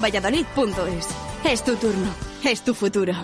[0.00, 1.08] Valladolid.es.
[1.44, 2.14] Es tu turno.
[2.44, 3.14] Es tu futuro.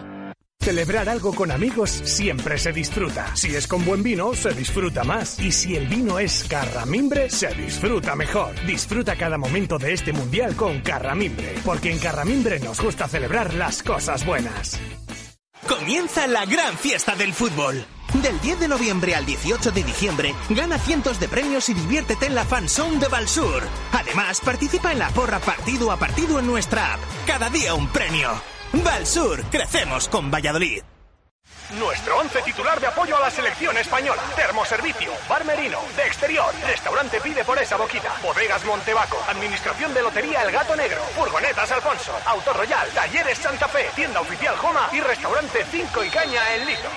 [0.59, 3.35] Celebrar algo con amigos siempre se disfruta.
[3.35, 5.39] Si es con buen vino, se disfruta más.
[5.41, 8.55] Y si el vino es Carramimbre, se disfruta mejor.
[8.65, 11.57] Disfruta cada momento de este mundial con Carramimbre.
[11.65, 14.81] Porque en Carramimbre nos gusta celebrar las cosas buenas.
[15.69, 17.85] Comienza la gran fiesta del fútbol.
[18.15, 22.35] Del 10 de noviembre al 18 de diciembre, gana cientos de premios y diviértete en
[22.35, 23.63] la fanzone de Balsur.
[23.93, 27.01] Además, participa en la porra partido a partido en nuestra app.
[27.27, 28.31] Cada día un premio.
[28.73, 30.83] Balsur, crecemos con Valladolid.
[31.79, 34.23] Nuestro once titular de apoyo a la selección española.
[34.37, 40.43] Termoservicio, bar merino, de exterior, restaurante pide por esa boquita, bodegas Montebaco, administración de lotería
[40.43, 45.65] El Gato Negro, furgonetas Alfonso, Auto Royal, talleres Santa Fe, tienda oficial Joma y restaurante
[45.71, 46.89] Cinco y Caña en Lito.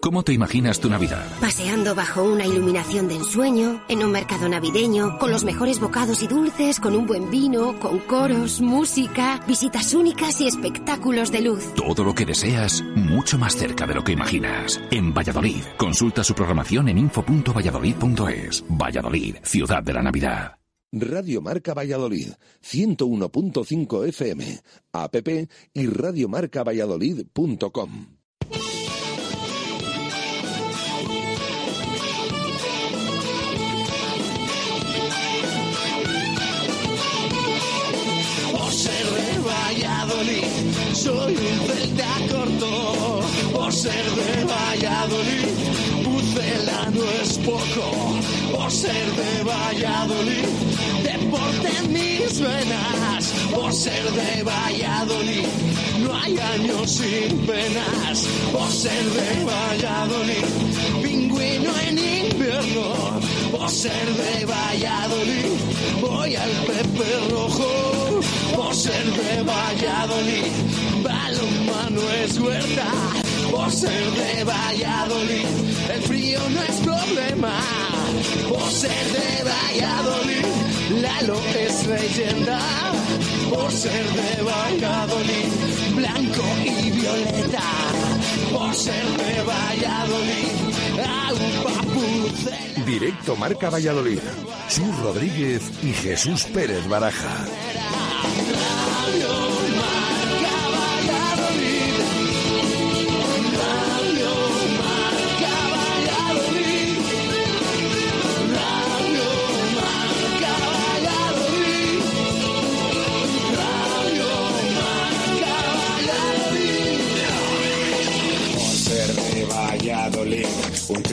[0.00, 1.26] ¿Cómo te imaginas tu Navidad?
[1.42, 6.26] Paseando bajo una iluminación de ensueño, en un mercado navideño, con los mejores bocados y
[6.26, 11.74] dulces, con un buen vino, con coros, música, visitas únicas y espectáculos de luz.
[11.74, 14.80] Todo lo que deseas, mucho más cerca de lo que imaginas.
[14.90, 18.64] En Valladolid, consulta su programación en info.valladolid.es.
[18.70, 20.56] Valladolid, ciudad de la Navidad.
[20.92, 22.30] Radio Marca Valladolid,
[22.64, 24.60] 101.5 FM,
[24.92, 25.14] app
[25.74, 28.19] y radiomarcavalladolid.com.
[39.70, 40.44] Valladolid,
[40.94, 43.20] soy un celta corto.
[43.52, 45.46] Por ser de Valladolid,
[46.02, 47.86] Pucela no es poco.
[48.50, 50.48] Por ser de Valladolid,
[51.04, 53.32] deporte mis venas.
[53.54, 55.46] Por ser de Valladolid,
[56.02, 58.26] no hay años sin penas.
[58.50, 60.46] Por ser de Valladolid,
[61.00, 63.20] pingüino en invierno.
[63.70, 65.52] Por ser de Valladolid,
[66.00, 68.20] voy al Pepe Rojo.
[68.56, 70.52] Por ser de Valladolid,
[71.04, 72.86] balonmano es huerta.
[73.48, 75.46] Por ser de Valladolid,
[75.94, 77.89] el frío no es problema.
[78.48, 80.46] Por ser de Valladolid,
[81.02, 82.60] Lalo es leyenda.
[83.50, 85.50] Por ser de Valladolid,
[85.96, 87.62] blanco y violeta.
[88.52, 90.70] Por ser de Valladolid.
[92.86, 94.18] Directo Marca Valladolid.
[94.68, 97.46] Chus Rodríguez y Jesús Pérez Baraja.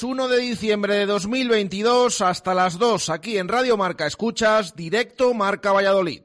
[0.00, 5.34] Jueves 1 de diciembre de 2022 hasta las 2 aquí en Radio Marca Escuchas, directo
[5.34, 6.22] Marca Valladolid.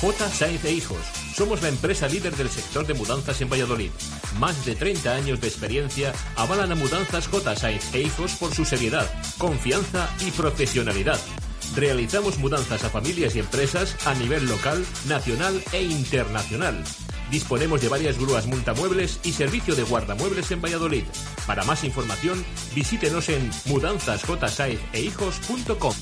[0.00, 0.28] J.
[0.28, 1.04] Sainz e Hijos.
[1.36, 3.90] Somos la empresa líder del sector de mudanzas en Valladolid.
[4.38, 7.54] Más de 30 años de experiencia avalan a Mudanzas J.
[7.54, 9.08] Sainz e Hijos por su seriedad,
[9.38, 11.20] confianza y profesionalidad.
[11.76, 16.82] Realizamos mudanzas a familias y empresas a nivel local, nacional e internacional.
[17.32, 21.04] Disponemos de varias grúas multamuebles y servicio de guardamuebles en Valladolid.
[21.46, 22.44] Para más información,
[22.74, 25.94] visítenos en mudanzasjsaezehijos.com.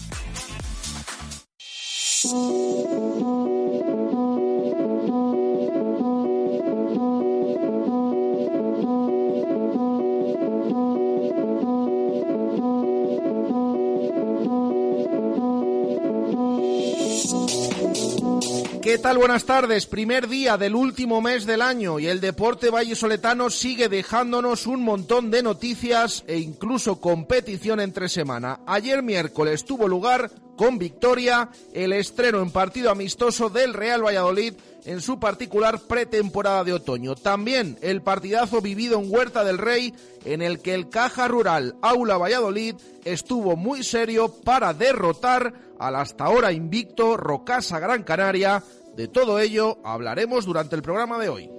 [19.00, 19.19] tal?
[19.19, 19.87] Buenas tardes.
[19.87, 25.31] Primer día del último mes del año y el deporte vallesoletano sigue dejándonos un montón
[25.31, 28.61] de noticias e incluso competición entre semana.
[28.67, 34.52] Ayer miércoles tuvo lugar con victoria el estreno en partido amistoso del Real Valladolid
[34.85, 37.14] en su particular pretemporada de otoño.
[37.14, 39.94] También el partidazo vivido en Huerta del Rey
[40.26, 42.75] en el que el Caja Rural Aula Valladolid
[43.05, 48.62] estuvo muy serio para derrotar al hasta ahora invicto Rocasa Gran Canaria.
[49.00, 51.50] De todo ello hablaremos durante el programa de hoy.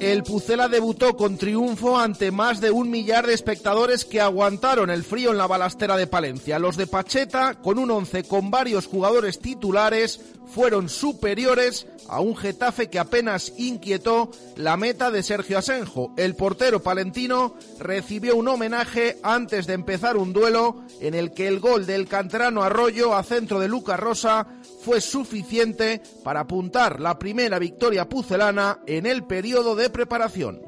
[0.00, 5.04] El Pucela debutó con triunfo ante más de un millar de espectadores que aguantaron el
[5.04, 6.58] frío en la balastera de Palencia.
[6.58, 12.88] Los de Pacheta, con un once con varios jugadores titulares, fueron superiores a un Getafe
[12.88, 16.12] que apenas inquietó la meta de Sergio Asenjo.
[16.16, 21.60] El portero palentino recibió un homenaje antes de empezar un duelo en el que el
[21.60, 24.46] gol del canterano Arroyo a centro de Lucas Rosa
[24.82, 30.60] fue suficiente para apuntar la primera victoria pucelana en el periodo de preparación.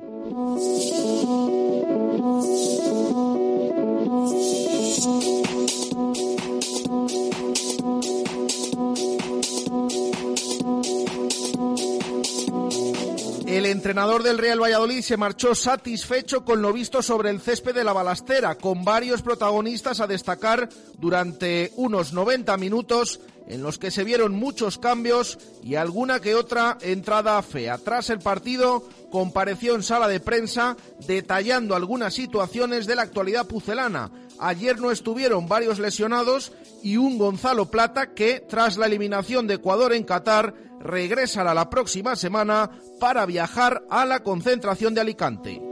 [13.66, 17.82] El entrenador del Real Valladolid se marchó satisfecho con lo visto sobre el césped de
[17.82, 20.68] la balastera, con varios protagonistas a destacar
[20.98, 23.18] durante unos 90 minutos
[23.48, 27.76] en los que se vieron muchos cambios y alguna que otra entrada fea.
[27.78, 30.76] Tras el partido compareció en sala de prensa
[31.08, 34.12] detallando algunas situaciones de la actualidad pucelana.
[34.38, 36.52] Ayer no estuvieron varios lesionados
[36.82, 42.16] y un Gonzalo Plata que, tras la eliminación de Ecuador en Qatar, regresará la próxima
[42.16, 45.62] semana para viajar a la concentración de Alicante.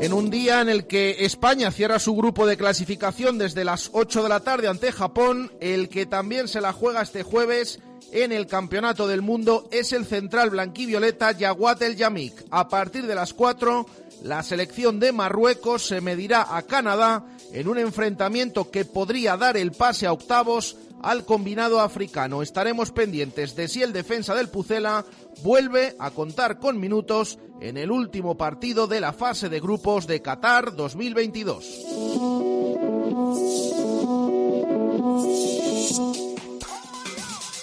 [0.00, 4.22] En un día en el que España cierra su grupo de clasificación desde las 8
[4.22, 7.80] de la tarde ante Japón, el que también se la juega este jueves
[8.12, 12.44] en el Campeonato del Mundo es el central blanquivioleta Yaguat El Yamik.
[12.50, 13.86] A partir de las 4,
[14.22, 19.72] la selección de Marruecos se medirá a Canadá en un enfrentamiento que podría dar el
[19.72, 22.42] pase a octavos al combinado africano.
[22.42, 25.04] Estaremos pendientes de si el defensa del Pucela
[25.42, 30.20] vuelve a contar con minutos en el último partido de la fase de grupos de
[30.20, 32.39] Qatar 2022.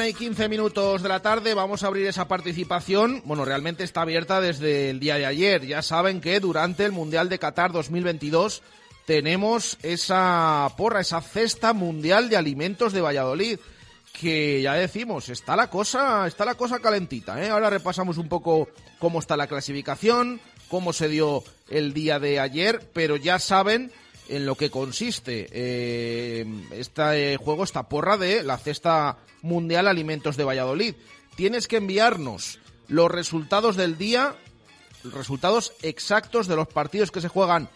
[0.00, 3.20] Una y 15 minutos de la tarde vamos a abrir esa participación.
[3.26, 5.66] Bueno, realmente está abierta desde el día de ayer.
[5.66, 8.62] Ya saben que durante el Mundial de Qatar 2022
[9.04, 13.58] tenemos esa porra, esa cesta mundial de alimentos de Valladolid
[14.18, 17.50] que ya decimos, está la cosa, está la cosa calentita, ¿eh?
[17.50, 20.40] Ahora repasamos un poco cómo está la clasificación,
[20.70, 23.92] cómo se dio el día de ayer, pero ya saben
[24.30, 30.44] en lo que consiste eh, este juego, esta porra de la cesta mundial Alimentos de
[30.44, 30.94] Valladolid.
[31.34, 34.36] Tienes que enviarnos los resultados del día,
[35.04, 37.68] resultados exactos de los partidos que se juegan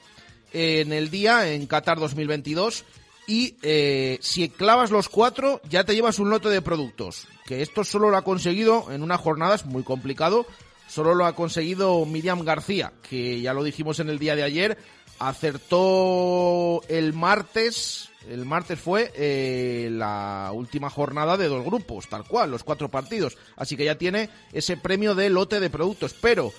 [0.53, 2.85] en el día en Qatar 2022
[3.27, 7.83] y eh, si clavas los cuatro ya te llevas un lote de productos, que esto
[7.83, 10.47] solo lo ha conseguido en una jornada, es muy complicado,
[10.89, 14.79] solo lo ha conseguido Miriam García, que ya lo dijimos en el día de ayer,
[15.19, 22.51] acertó el martes, el martes fue eh, la última jornada de dos grupos, tal cual,
[22.51, 23.37] los cuatro partidos.
[23.57, 26.15] Así que ya tiene ese premio de lote de productos.
[26.21, 26.53] Pero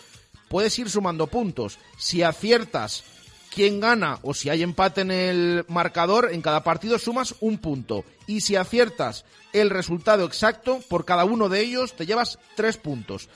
[0.48, 1.80] puedes ir sumando puntos.
[1.98, 3.04] Si aciertas
[3.54, 8.04] quién gana o si hay empate en el marcador, en cada partido sumas un punto.
[8.28, 13.30] Y si aciertas el resultado exacto, por cada uno de ellos te llevas tres puntos.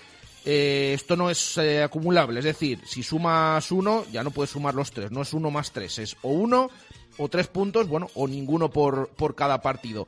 [0.52, 4.74] Eh, esto no es eh, acumulable, es decir, si sumas uno, ya no puedes sumar
[4.74, 6.72] los tres, no es uno más tres, es o uno
[7.20, 10.08] o tres puntos, bueno, o ninguno por, por cada partido.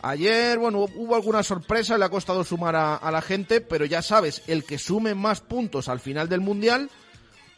[0.00, 4.00] Ayer, bueno, hubo alguna sorpresa, le ha costado sumar a, a, la gente, pero ya
[4.00, 6.88] sabes, el que sume más puntos al final del Mundial,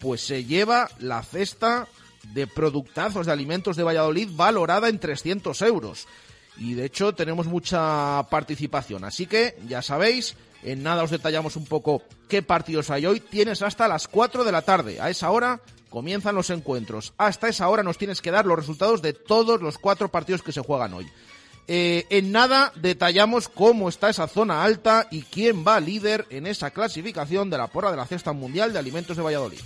[0.01, 1.87] pues se lleva la cesta
[2.33, 6.09] de productazos de alimentos de Valladolid valorada en 300 euros.
[6.57, 10.35] Y de hecho tenemos mucha participación, así que ya sabéis,
[10.65, 13.21] en nada os detallamos un poco qué partidos hay hoy.
[13.21, 15.01] Tienes hasta las 4 de la tarde.
[15.01, 17.13] A esa hora comienzan los encuentros.
[17.19, 20.53] Hasta esa hora nos tienes que dar los resultados de todos los cuatro partidos que
[20.53, 21.07] se juegan hoy.
[21.67, 26.71] Eh, en nada detallamos cómo está esa zona alta y quién va líder en esa
[26.73, 29.61] clasificación de la porra de la cesta mundial de alimentos de Valladolid.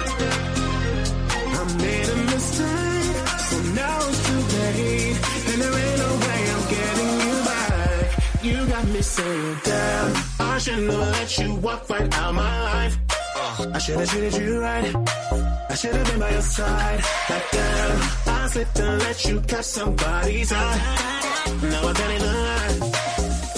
[1.59, 5.17] I made a mistake, so now it's too late,
[5.49, 8.07] and there ain't no way I'm getting you back.
[8.43, 12.97] You got me saying, damn, I should never let you walk right out my life.
[13.75, 15.52] I should have treated you right.
[15.73, 17.01] I should have been by your side.
[17.29, 20.77] I let you catch somebody's eye.
[21.63, 21.95] Now I'm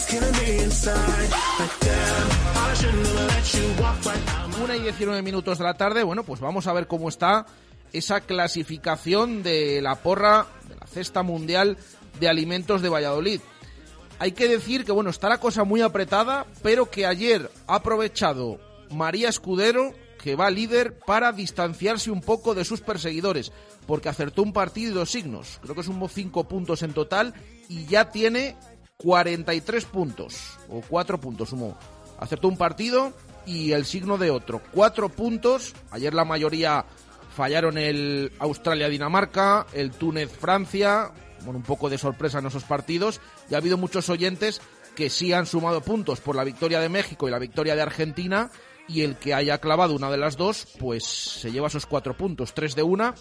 [0.07, 1.29] killing me inside.
[1.33, 6.67] I never let you walk Una y 19 minutos de la tarde, bueno, pues vamos
[6.67, 7.47] a ver cómo está
[7.91, 11.77] esa clasificación de la porra de la cesta mundial
[12.21, 13.41] de alimentos de Valladolid.
[14.19, 18.61] Hay que decir que, bueno, está la cosa muy apretada, pero que ayer ha aprovechado
[18.89, 19.91] María Escudero,
[20.25, 23.51] que va líder, para distanciarse un poco de sus perseguidores,
[23.85, 25.59] porque acertó un partido y dos signos.
[25.61, 27.35] Creo que sumó cinco puntos en total
[27.69, 28.57] y ya tiene
[28.97, 31.77] 43 puntos, o cuatro puntos sumó.
[32.17, 33.13] Acertó un partido
[33.45, 34.63] y el signo de otro.
[34.71, 35.75] Cuatro puntos.
[35.91, 36.85] Ayer la mayoría
[37.35, 41.11] fallaron el Australia-Dinamarca, el Túnez-Francia.
[41.41, 43.21] Bueno, un poco de sorpresa en esos partidos.
[43.51, 44.59] Y ha habido muchos oyentes
[44.95, 48.49] que sí han sumado puntos por la victoria de México y la victoria de Argentina.
[48.87, 52.53] Y el que haya clavado una de las dos, pues se lleva esos cuatro puntos.
[52.53, 53.15] Tres de una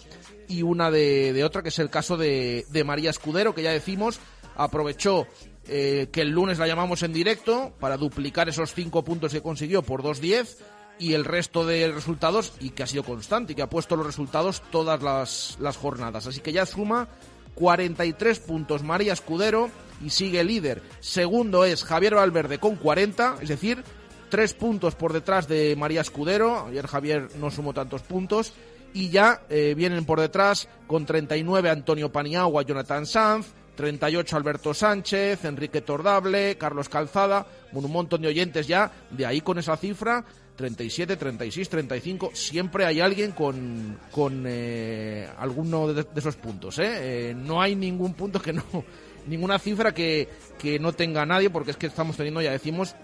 [0.47, 4.19] y una de, otra, que es el caso de, de María Escudero, que ya decimos,
[4.55, 5.27] aprovechó
[5.67, 9.81] eh, que el lunes la llamamos en directo para duplicar esos cinco puntos que consiguió
[9.81, 10.57] por 2-10
[10.99, 14.05] y el resto de resultados y que ha sido constante y que ha puesto los
[14.05, 16.27] resultados todas las, las jornadas.
[16.27, 17.07] Así que ya suma
[17.55, 19.71] 43 puntos María Escudero
[20.03, 20.83] y sigue líder.
[20.99, 23.83] Segundo es Javier Valverde con 40, es decir,
[24.29, 26.67] tres puntos por detrás de María Escudero.
[26.67, 28.53] Ayer Javier no sumó tantos puntos.
[28.93, 35.43] Y ya eh, vienen por detrás con 39 Antonio Paniagua, Jonathan Sanz, 38 Alberto Sánchez,
[35.45, 40.23] Enrique Tordable, Carlos Calzada, un montón de oyentes ya, de ahí con esa cifra,
[40.55, 46.79] 37, 36, 35, siempre hay alguien con, con eh, alguno de, esos puntos.
[46.79, 47.29] ¿eh?
[47.29, 47.35] ¿eh?
[47.35, 48.63] no hay ningún punto que no,
[49.27, 52.95] ninguna cifra que, que, no tenga nadie, porque es que estamos teniendo, ya decimos,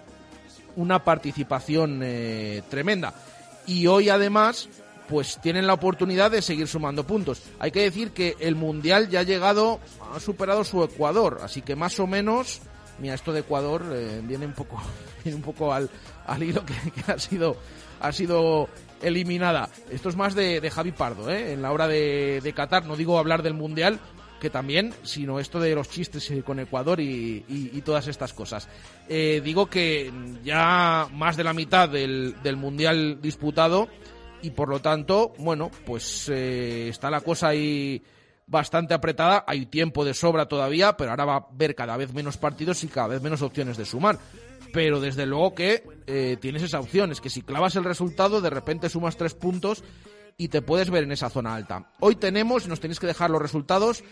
[0.76, 3.14] una participación eh, tremenda.
[3.68, 4.70] Y hoy además,
[5.08, 7.42] pues tienen la oportunidad de seguir sumando puntos.
[7.60, 9.80] Hay que decir que el Mundial ya ha llegado,
[10.14, 12.62] ha superado su Ecuador, así que más o menos,
[13.00, 13.84] mira, esto de Ecuador
[14.24, 14.82] viene un poco,
[15.24, 15.90] viene un poco al,
[16.26, 16.74] al hilo que,
[17.12, 17.58] ha sido
[18.02, 18.68] ha sido
[19.02, 19.70] eliminada.
[19.90, 21.54] Esto es más de, Javi Pardo, ¿eh?
[21.54, 24.00] en la hora de, Qatar, no digo hablar del Mundial,
[24.42, 28.68] que también, sino esto de los chistes con Ecuador y, todas estas cosas.
[29.08, 30.12] Eh, digo que
[30.44, 33.88] ya más de la mitad del, Mundial disputado
[34.42, 38.04] y por lo tanto, bueno, pues eh, está la cosa ahí
[38.48, 42.38] bastante apretada, hay tiempo de sobra todavía, pero ahora va a haber cada vez menos
[42.38, 44.20] partidos y cada vez menos opciones de sumar
[44.74, 48.50] pero desde luego que eh, tienes esa opción, es que si clavas el resultado, de
[48.50, 49.84] repente sumas tres puntos
[50.38, 51.92] y te puedes ver en esa zona alta.
[52.00, 54.04] Hoy tenemos, nos tenéis que dejar los resultados,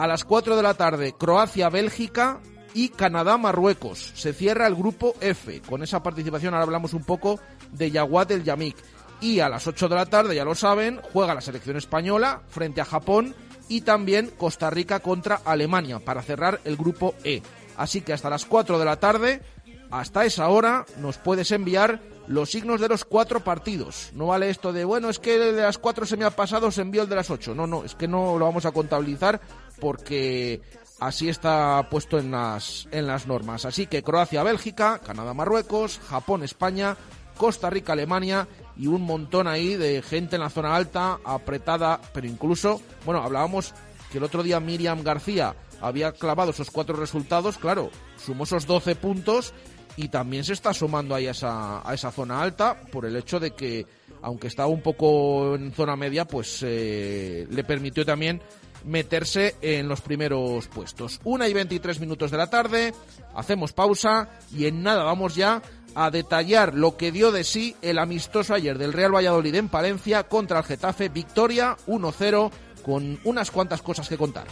[0.00, 2.40] a las 4 de la tarde, Croacia-Bélgica
[2.72, 4.12] y Canadá-Marruecos.
[4.14, 5.60] Se cierra el grupo F.
[5.60, 7.38] Con esa participación ahora hablamos un poco
[7.72, 8.78] de Yaguat del Yamik.
[9.20, 12.80] Y a las 8 de la tarde, ya lo saben, juega la selección española frente
[12.80, 13.34] a Japón
[13.68, 17.42] y también Costa Rica contra Alemania para cerrar el grupo E.
[17.76, 19.42] Así que hasta las 4 de la tarde
[19.90, 24.10] hasta esa hora nos puedes enviar los signos de los cuatro partidos.
[24.14, 26.70] No vale esto de, bueno, es que el de las cuatro se me ha pasado,
[26.70, 27.56] se envió el de las ocho.
[27.56, 29.40] No, no, es que no lo vamos a contabilizar
[29.80, 30.60] porque
[31.00, 33.64] así está puesto en las, en las normas.
[33.64, 36.96] Así que Croacia, Bélgica, Canadá, Marruecos, Japón, España,
[37.36, 38.46] Costa Rica, Alemania
[38.76, 43.74] y un montón ahí de gente en la zona alta, apretada, pero incluso, bueno, hablábamos
[44.12, 47.90] que el otro día Miriam García había clavado esos cuatro resultados, claro,
[48.22, 49.54] sumó esos 12 puntos
[49.96, 53.40] y también se está sumando ahí a esa, a esa zona alta por el hecho
[53.40, 53.86] de que,
[54.22, 58.40] aunque estaba un poco en zona media, pues eh, le permitió también
[58.84, 61.20] meterse en los primeros puestos.
[61.24, 62.94] Una y 23 minutos de la tarde,
[63.34, 65.62] hacemos pausa y en nada vamos ya
[65.94, 70.24] a detallar lo que dio de sí el amistoso ayer del Real Valladolid en Palencia
[70.24, 72.50] contra el Getafe, victoria 1-0
[72.84, 74.46] con unas cuantas cosas que contar.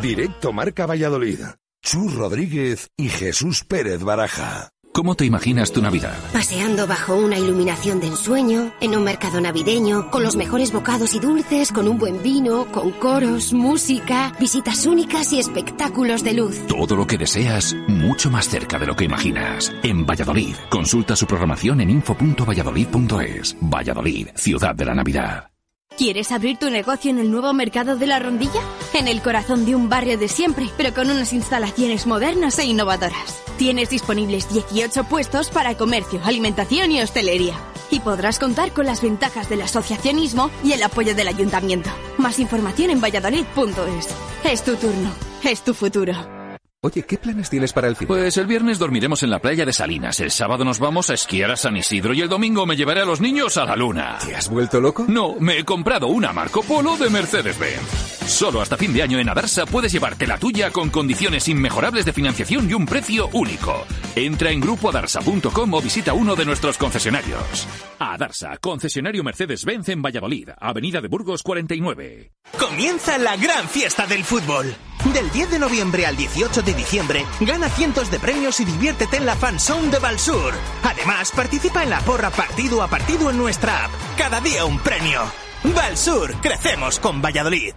[0.00, 1.40] Directo Marca Valladolid.
[1.82, 4.70] Chus Rodríguez y Jesús Pérez Baraja.
[4.92, 6.16] ¿Cómo te imaginas tu Navidad?
[6.32, 11.20] Paseando bajo una iluminación de ensueño, en un mercado navideño, con los mejores bocados y
[11.20, 16.66] dulces, con un buen vino, con coros, música, visitas únicas y espectáculos de luz.
[16.66, 19.72] Todo lo que deseas, mucho más cerca de lo que imaginas.
[19.82, 23.56] En Valladolid, consulta su programación en info.valladolid.es.
[23.60, 25.50] Valladolid, ciudad de la Navidad.
[25.96, 28.62] ¿Quieres abrir tu negocio en el nuevo mercado de la Rondilla?
[28.94, 33.42] En el corazón de un barrio de siempre, pero con unas instalaciones modernas e innovadoras.
[33.58, 37.54] Tienes disponibles 18 puestos para comercio, alimentación y hostelería.
[37.90, 41.90] Y podrás contar con las ventajas del asociacionismo y el apoyo del ayuntamiento.
[42.16, 44.08] Más información en valladolid.es.
[44.44, 45.10] Es tu turno,
[45.44, 46.39] es tu futuro.
[46.82, 48.08] Oye, ¿qué planes tienes para el fin?
[48.08, 51.50] Pues el viernes dormiremos en la playa de Salinas, el sábado nos vamos a esquiar
[51.50, 54.16] a San Isidro y el domingo me llevaré a los niños a la luna.
[54.24, 55.04] ¿Te has vuelto loco?
[55.06, 57.82] No, me he comprado una Marco Polo de Mercedes-Benz.
[58.26, 62.14] Solo hasta fin de año en Adarsa puedes llevarte la tuya con condiciones inmejorables de
[62.14, 63.84] financiación y un precio único.
[64.16, 67.68] Entra en grupoadarsa.com o visita uno de nuestros concesionarios.
[67.98, 72.32] Adarsa, concesionario Mercedes-Benz en Valladolid, Avenida de Burgos 49.
[72.58, 74.74] Comienza la gran fiesta del fútbol.
[75.04, 79.26] Del 10 de noviembre al 18 de diciembre, gana cientos de premios y diviértete en
[79.26, 80.52] la Fanzone de Balsur.
[80.84, 83.90] Además, participa en la porra partido a partido en nuestra app.
[84.16, 85.22] Cada día un premio.
[85.64, 87.74] Balsur, crecemos con Valladolid.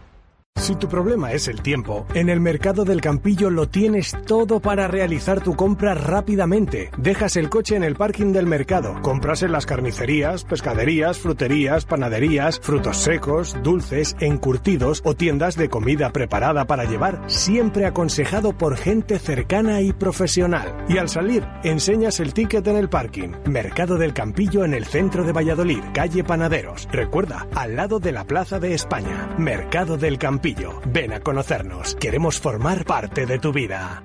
[0.63, 4.87] Si tu problema es el tiempo, en el mercado del Campillo lo tienes todo para
[4.87, 6.89] realizar tu compra rápidamente.
[6.97, 12.61] Dejas el coche en el parking del mercado, compras en las carnicerías, pescaderías, fruterías, panaderías,
[12.61, 19.19] frutos secos, dulces, encurtidos o tiendas de comida preparada para llevar, siempre aconsejado por gente
[19.19, 20.85] cercana y profesional.
[20.87, 23.31] Y al salir, enseñas el ticket en el parking.
[23.49, 26.87] Mercado del Campillo en el centro de Valladolid, calle Panaderos.
[26.89, 29.35] Recuerda, al lado de la Plaza de España.
[29.37, 30.42] Mercado del Campillo
[30.85, 31.95] Ven a conocernos.
[31.95, 34.03] Queremos formar parte de tu vida.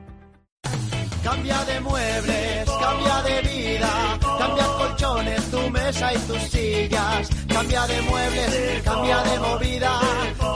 [1.25, 7.29] Cambia de muebles, cambia de vida, cambia colchones, tu mesa y tus sillas.
[7.49, 10.01] Cambia de muebles, cambia de movida.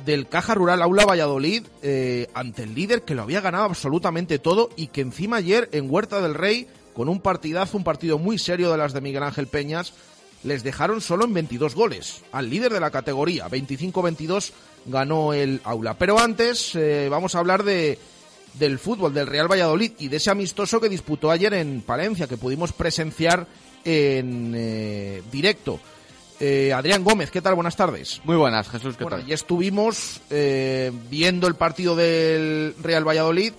[0.06, 4.70] del Caja Rural Aula Valladolid eh, ante el líder que lo había ganado absolutamente todo
[4.74, 8.72] y que encima ayer en Huerta del Rey, con un partidazo, un partido muy serio
[8.72, 9.92] de las de Miguel Ángel Peñas,
[10.44, 13.48] les dejaron solo en 22 goles al líder de la categoría.
[13.48, 14.52] 25-22
[14.86, 15.98] ganó el aula.
[15.98, 17.98] Pero antes eh, vamos a hablar de
[18.58, 22.36] del fútbol del Real Valladolid y de ese amistoso que disputó ayer en Palencia, que
[22.36, 23.46] pudimos presenciar
[23.84, 25.80] en eh, directo.
[26.38, 27.54] Eh, Adrián Gómez, ¿qué tal?
[27.54, 28.20] Buenas tardes.
[28.24, 29.28] Muy buenas, Jesús, ¿qué Bueno, tal?
[29.28, 33.52] y estuvimos eh, viendo el partido del Real Valladolid.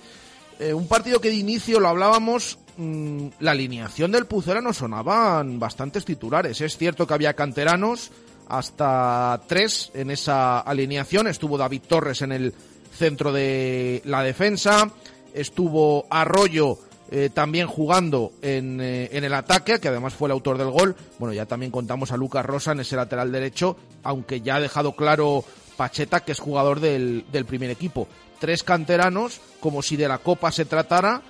[0.60, 5.58] Eh, un partido que de inicio lo hablábamos, mm, la alineación del Pucera nos sonaban
[5.58, 6.60] bastantes titulares.
[6.60, 8.10] Es cierto que había canteranos,
[8.48, 11.26] hasta tres en esa alineación.
[11.26, 12.54] Estuvo David Torres en el
[12.98, 14.90] centro de la defensa,
[15.32, 16.78] estuvo Arroyo
[17.10, 20.94] eh, también jugando en, eh, en el ataque, que además fue el autor del gol.
[21.18, 24.94] Bueno, ya también contamos a Lucas Rosa en ese lateral derecho, aunque ya ha dejado
[24.94, 25.42] claro
[25.78, 28.08] Pacheta que es jugador del, del primer equipo.
[28.40, 31.22] Tres canteranos, como si de la Copa se tratara,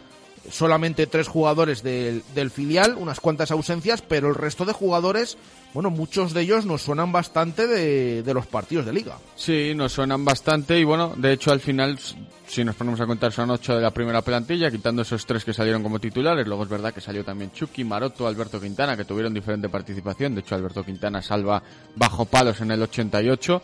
[0.50, 5.36] solamente tres jugadores del, del filial, unas cuantas ausencias, pero el resto de jugadores,
[5.74, 9.18] bueno, muchos de ellos nos suenan bastante de, de los partidos de liga.
[9.36, 11.98] Sí, nos suenan bastante y bueno, de hecho al final,
[12.46, 15.52] si nos ponemos a contar, son ocho de la primera plantilla, quitando esos tres que
[15.52, 16.46] salieron como titulares.
[16.46, 20.34] Luego es verdad que salió también Chucky, Maroto, Alberto Quintana, que tuvieron diferente participación.
[20.34, 21.62] De hecho, Alberto Quintana salva
[21.94, 23.62] bajo palos en el 88.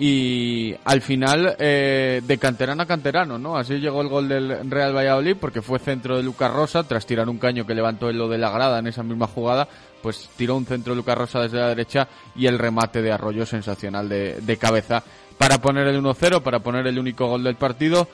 [0.00, 3.56] Y al final, eh, de canterano a canterano, ¿no?
[3.56, 7.28] Así llegó el gol del Real Valladolid, porque fue centro de Lucas Rosa, tras tirar
[7.28, 9.68] un caño que levantó en lo de la grada en esa misma jugada,
[10.00, 12.06] pues tiró un centro de Lucas Rosa desde la derecha
[12.36, 15.02] y el remate de Arroyo sensacional de, cabeza
[15.36, 18.06] para poner el 1-0, para poner el único gol del partido.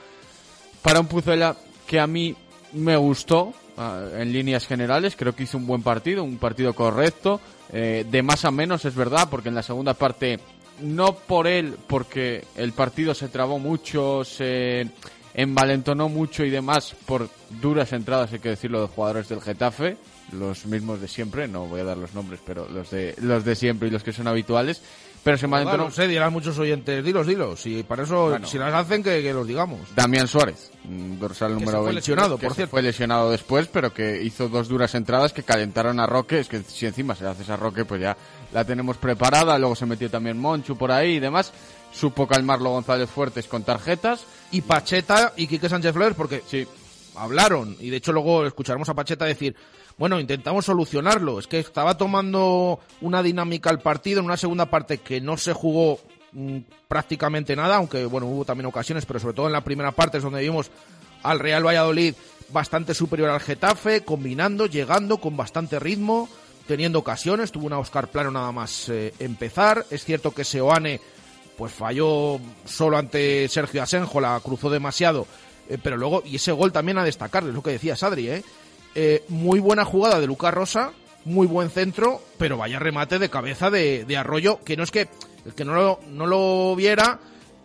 [0.81, 1.55] Para un Pucela
[1.87, 2.35] que a mí
[2.73, 7.43] me gustó ah, en líneas generales, creo que hizo un buen partido, un partido correcto,
[7.73, 10.41] eh, de más a menos es verdad, porque en la segunda parte
[10.81, 14.89] no por él, porque el partido se trabó mucho, se
[15.35, 17.29] envalentonó mucho y demás por
[17.61, 19.97] duras entradas, hay que decirlo, de jugadores del Getafe,
[20.33, 23.57] los mismos de siempre, no voy a dar los nombres, pero los de los de
[23.57, 24.83] siempre y los que son habituales,
[25.25, 28.47] pero envalentonó no sé, dirán muchos oyentes, dilos, dilos, y para eso, Bueno.
[28.47, 29.81] si las hacen, que, que los digamos.
[29.97, 32.71] Damián Suárez, mm, dorsal Que número se fue 20, lesionado, que por se cierto.
[32.71, 36.39] Fue lesionado después, pero que hizo dos duras entradas que calentaron a Roque.
[36.41, 38.17] Es que si encima se hace a Roque, pues ya
[38.53, 39.59] la tenemos preparada.
[39.59, 41.53] Luego se metió también Monchu por ahí y demás.
[41.93, 44.27] Supo calmarlo González Fuertes con tarjetas.
[44.51, 46.43] Y Pacheta y Quique Sánchez Flores, porque
[47.17, 49.55] hablaron, y de hecho luego escucharemos a Pacheta decir,
[49.97, 54.99] bueno, intentamos solucionarlo, es que estaba tomando una dinámica al partido en una segunda parte
[54.99, 56.01] que no se jugó
[56.33, 60.19] mm, prácticamente nada, aunque bueno, hubo también ocasiones, pero sobre todo en la primera parte
[60.19, 60.71] es donde vimos
[61.23, 62.15] al Real Valladolid
[62.51, 66.29] bastante superior al Getafe, combinando, llegando con bastante ritmo,
[66.67, 71.01] teniendo ocasiones, tuvo una Oscar Plano nada más eh, empezar, es cierto que Seoane
[71.57, 75.27] pues falló solo ante Sergio Asenjo, la cruzó demasiado,
[75.69, 78.45] eh, pero luego, y ese gol también a destacar, es lo que decía Sadri, ¿eh?
[78.95, 80.93] Eh, muy buena jugada de Lucas Rosa,
[81.25, 85.09] muy buen centro, pero vaya remate de cabeza de, de Arroyo, que no es que
[85.45, 87.19] el que no lo, no lo viera,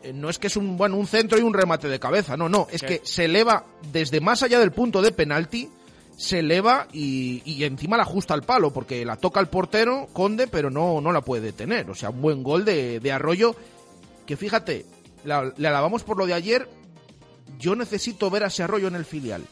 [0.04, 2.50] eh, no es que es un, bueno, un centro y un remate de cabeza, no,
[2.50, 5.70] no, es que se eleva desde más allá del punto de penalti,
[6.18, 10.48] se eleva y, y encima la ajusta al palo, porque la toca el portero, Conde,
[10.48, 11.90] pero no, no la puede detener.
[11.90, 13.56] O sea, un buen gol de, de Arroyo,
[14.26, 14.86] que fíjate,
[15.24, 16.68] la- le alabamos por lo de ayer,
[17.58, 19.44] yo necesito ver a ese Arroyo en el filial.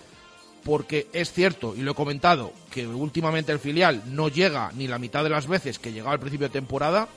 [0.63, 4.99] Porque es cierto, y lo he comentado, que últimamente el filial no llega ni la
[4.99, 7.07] mitad de las veces que llegaba al principio de temporada,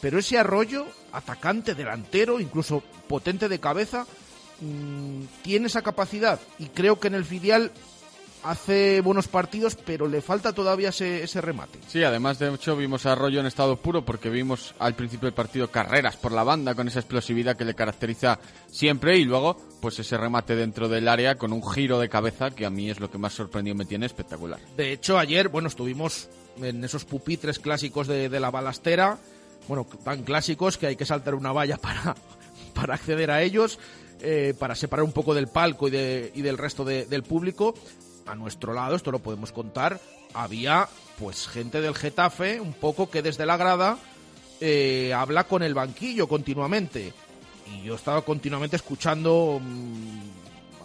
[0.00, 4.06] pero ese arroyo, atacante, delantero, incluso potente de cabeza,
[4.60, 6.40] mm, tiene esa capacidad.
[6.58, 7.72] Y creo que en el filial
[8.44, 11.78] hace buenos partidos, pero le falta todavía ese, ese remate.
[11.88, 15.34] Sí, además de hecho vimos a Arroyo en estado puro porque vimos al principio del
[15.34, 18.38] partido carreras por la banda con esa explosividad que le caracteriza
[18.70, 22.66] siempre y luego pues ese remate dentro del área con un giro de cabeza que
[22.66, 24.60] a mí es lo que más sorprendido me tiene espectacular.
[24.76, 26.28] De hecho, ayer, bueno, estuvimos
[26.62, 29.18] en esos pupitres clásicos de, de la balastera,
[29.68, 32.14] bueno, tan clásicos que hay que saltar una valla para,
[32.74, 33.78] para acceder a ellos,
[34.20, 37.74] eh, para separar un poco del palco y, de- y del resto de- del público.
[38.26, 40.00] A nuestro lado, esto lo podemos contar,
[40.32, 43.98] había pues gente del Getafe, un poco que desde la grada
[44.60, 47.12] eh, habla con el banquillo continuamente.
[47.66, 50.20] Y yo estaba continuamente escuchando mm,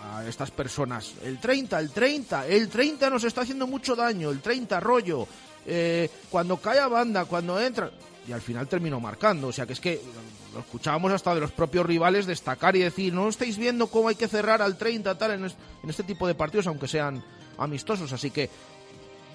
[0.04, 1.14] a estas personas.
[1.24, 5.28] El 30, el 30, el 30 nos está haciendo mucho daño, el 30 rollo.
[5.66, 7.92] eh, cuando cae a banda, cuando entra.
[8.30, 9.48] Y al final terminó marcando.
[9.48, 10.00] O sea que es que
[10.54, 14.16] lo escuchábamos hasta de los propios rivales destacar y decir, no estáis viendo cómo hay
[14.16, 17.24] que cerrar al 30 tal en, es- en este tipo de partidos, aunque sean
[17.58, 18.14] amistosos.
[18.14, 18.50] Así que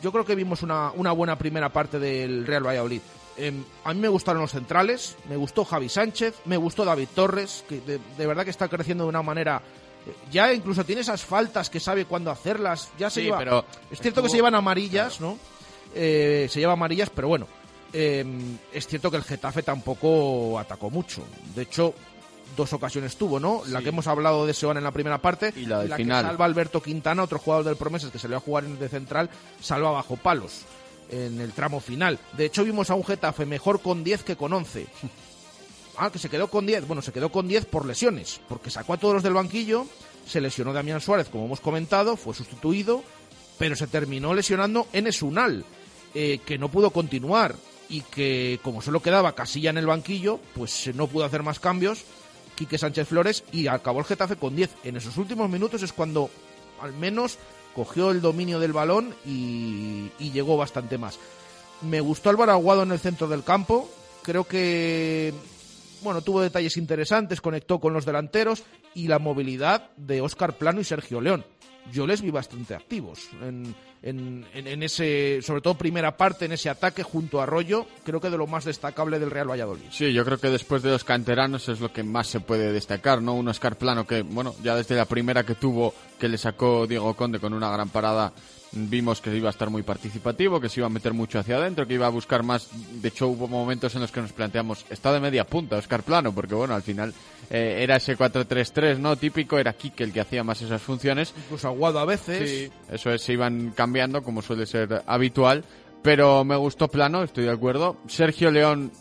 [0.02, 3.00] yo creo que vimos una, una buena primera parte del Real Valladolid.
[3.36, 7.64] Em, a mí me gustaron los centrales, me gustó Javi Sánchez, me gustó David Torres,
[7.68, 9.60] que de, de verdad que está creciendo de una manera...
[10.06, 12.92] eh, Ya incluso tiene esas faltas que sabe cuándo hacerlas.
[12.96, 15.36] Ya se Sí, lleva- pero es cierto que se llevan amarillas, ¿no?
[15.96, 17.46] Eh, se lleva amarillas, pero bueno,
[17.94, 21.24] em, es cierto que el Getafe tampoco atacó mucho.
[21.54, 21.94] De hecho,
[22.56, 23.62] dos ocasiones tuvo, ¿no?
[23.68, 26.24] La que hemos hablado de Seoane en la primera parte Y la del que final.
[26.24, 29.30] salva Alberto Quintana, otro jugador del Promesas que salió a jugar en de central,
[29.60, 30.62] salva bajo palos
[31.10, 32.18] en el tramo final.
[32.36, 34.86] De hecho, vimos a un Getafe mejor con 10 que con 11.
[35.96, 36.88] Ah, que se quedó con 10.
[36.88, 39.86] Bueno, se quedó con 10 por lesiones, porque sacó a todos los del banquillo,
[40.26, 43.04] se lesionó Damián Suárez, como hemos comentado, fue sustituido,
[43.58, 45.64] pero se terminó lesionando Enes Unal,
[46.12, 47.54] eh, que no pudo continuar
[47.88, 51.60] y que, como solo quedaba Casilla en el banquillo, pues eh, no pudo hacer más
[51.60, 52.04] cambios.
[52.54, 54.70] Quique Sánchez Flores y acabó el Getafe con 10.
[54.84, 56.30] En esos últimos minutos es cuando
[56.80, 57.38] al menos
[57.74, 61.18] cogió el dominio del balón y, llegó bastante más.
[61.82, 63.88] Me gustó Álvaro Aguado en el centro del campo.
[64.22, 65.32] Creo que
[66.02, 68.62] bueno, tuvo detalles interesantes, conectó con los delanteros
[68.94, 71.44] y la movilidad de Óscar Plano y Sergio León.
[71.92, 76.68] Yo les vi bastante activos en, en- en- ese, sobre todo primera parte, en ese
[76.70, 79.84] ataque junto a Arroyo, creo que de lo más destacable del Real Valladolid.
[79.90, 83.20] Sí, yo creo que después de los canteranos es lo que más se puede destacar,
[83.22, 83.34] ¿no?
[83.34, 87.14] Un Oscar Plano que, bueno, ya desde la primera que tuvo, que le sacó Diego
[87.14, 88.32] Conde con una gran parada,
[88.74, 91.86] vimos que iba a estar muy participativo, que se iba a meter mucho hacia adentro,
[91.86, 92.68] que iba a buscar más.
[93.00, 96.34] De hecho, hubo momentos en los que nos planteamos, está de media punta Oscar Plano,
[96.34, 97.14] porque, bueno, al final
[97.50, 99.16] eh, era ese 4-3-3, ¿no?
[99.16, 101.34] Típico, era Kike el que hacía más esas funciones.
[101.36, 102.50] Incluso Aguado a veces.
[102.50, 105.64] Sí, eso es, se iban cambiando como suele ser habitual.
[106.02, 107.96] Pero me gustó plano, estoy de acuerdo.
[108.08, 108.92] Sergio León,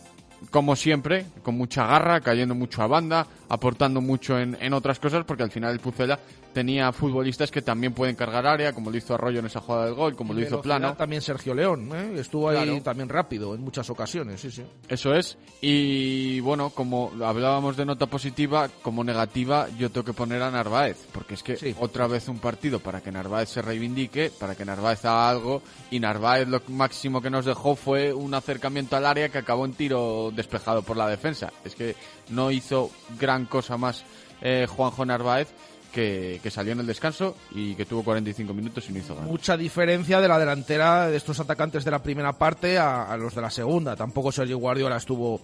[0.50, 5.26] como siempre, con mucha garra, cayendo mucho a banda, aportando mucho en, en otras cosas,
[5.26, 6.18] porque al final el Pucela
[6.54, 9.96] tenía futbolistas que también pueden cargar área, como lo hizo Arroyo en esa jugada del
[9.96, 10.96] gol, como lo hizo Plano.
[10.96, 12.20] También Sergio León, ¿eh?
[12.20, 12.82] estuvo ahí Claro.
[12.82, 14.64] también rápido en muchas ocasiones, sí, sí.
[14.88, 15.38] Eso es.
[15.62, 20.98] Y bueno, como hablábamos de nota positiva, como negativa yo tengo que poner a Narváez,
[21.12, 25.04] porque es que otra vez un partido para que Narváez se reivindique, para que Narváez
[25.06, 25.62] haga algo,
[25.92, 29.74] y Narváez lo máximo que nos dejó fue un acercamiento al área que acabó en
[29.74, 31.52] tiro despejado por la defensa.
[31.66, 31.96] Es que
[32.30, 34.04] no hizo gran cosa más
[34.42, 35.48] eh, Juanjo Narváez.
[35.94, 39.28] Que, que salió en el descanso y que tuvo 45 minutos y no hizo nada.
[39.28, 43.36] Mucha diferencia de la delantera de estos atacantes de la primera parte a, a los
[43.36, 43.96] de la segunda.
[43.96, 45.40] Tampoco Sergio Guardiola estuvo.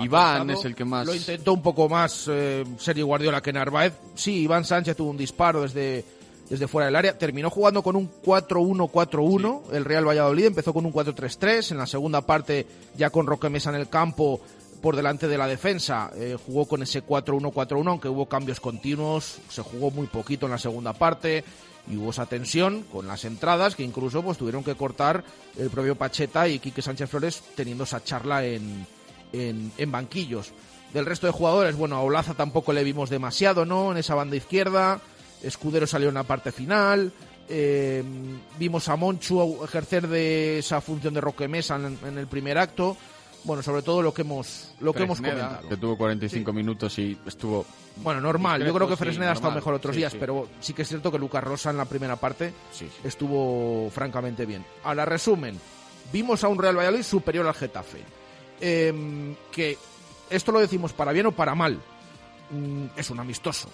[0.00, 0.58] Iván acertado.
[0.58, 3.94] es el que más- Lo intentó un poco más eh, Sergio Guardiola que Narváez.
[4.14, 6.04] Sí, Iván Sánchez tuvo un disparo desde,
[6.50, 7.16] desde fuera del área.
[7.16, 10.46] Terminó jugando con un 4-1-4-1 el Real Valladolid.
[10.46, 11.72] Empezó con un 4-3-3.
[11.72, 14.40] En la segunda parte, ya con Roque Mesa en el campo
[14.84, 19.38] por delante de la defensa, eh, jugó con ese 4-1-4-1, aunque hubo cambios continuos.
[19.48, 21.42] Se jugó muy poquito en la segunda parte
[21.90, 25.24] y hubo esa tensión con las entradas que incluso pues tuvieron que cortar
[25.56, 28.86] el propio Pacheta y Quique Sánchez Flores teniendo esa charla en,
[29.32, 30.52] en, en banquillos.
[30.92, 33.90] Del resto de jugadores, bueno, a Olaza tampoco le vimos demasiado, ¿no?
[33.90, 35.00] En esa banda izquierda.
[35.42, 37.10] Escudero salió en la parte final.
[37.48, 38.04] eh,
[38.58, 42.98] vimos a Monchu ejercer de esa función de Roque Mesa en, en el primer acto.
[43.44, 45.68] Bueno, sobre todo lo que hemos, lo que hemos comentado.
[45.68, 47.64] que tuvo 45 minutos y estuvo...
[47.96, 48.64] Bueno, normal.
[48.64, 50.88] Yo creo que sí, Fresneda ha estado mejor otros Sí, días, pero sí que es
[50.88, 52.52] cierto que Lucas Rosa en la primera parte
[53.04, 54.64] estuvo francamente bien.
[54.82, 55.58] Ahora, resumen.
[56.12, 57.98] Vimos a un Real Valladolid superior al Getafe.
[58.60, 59.76] Em, que
[60.30, 61.80] esto lo decimos para bien o para mal.
[62.50, 63.68] Mm, es un amistoso.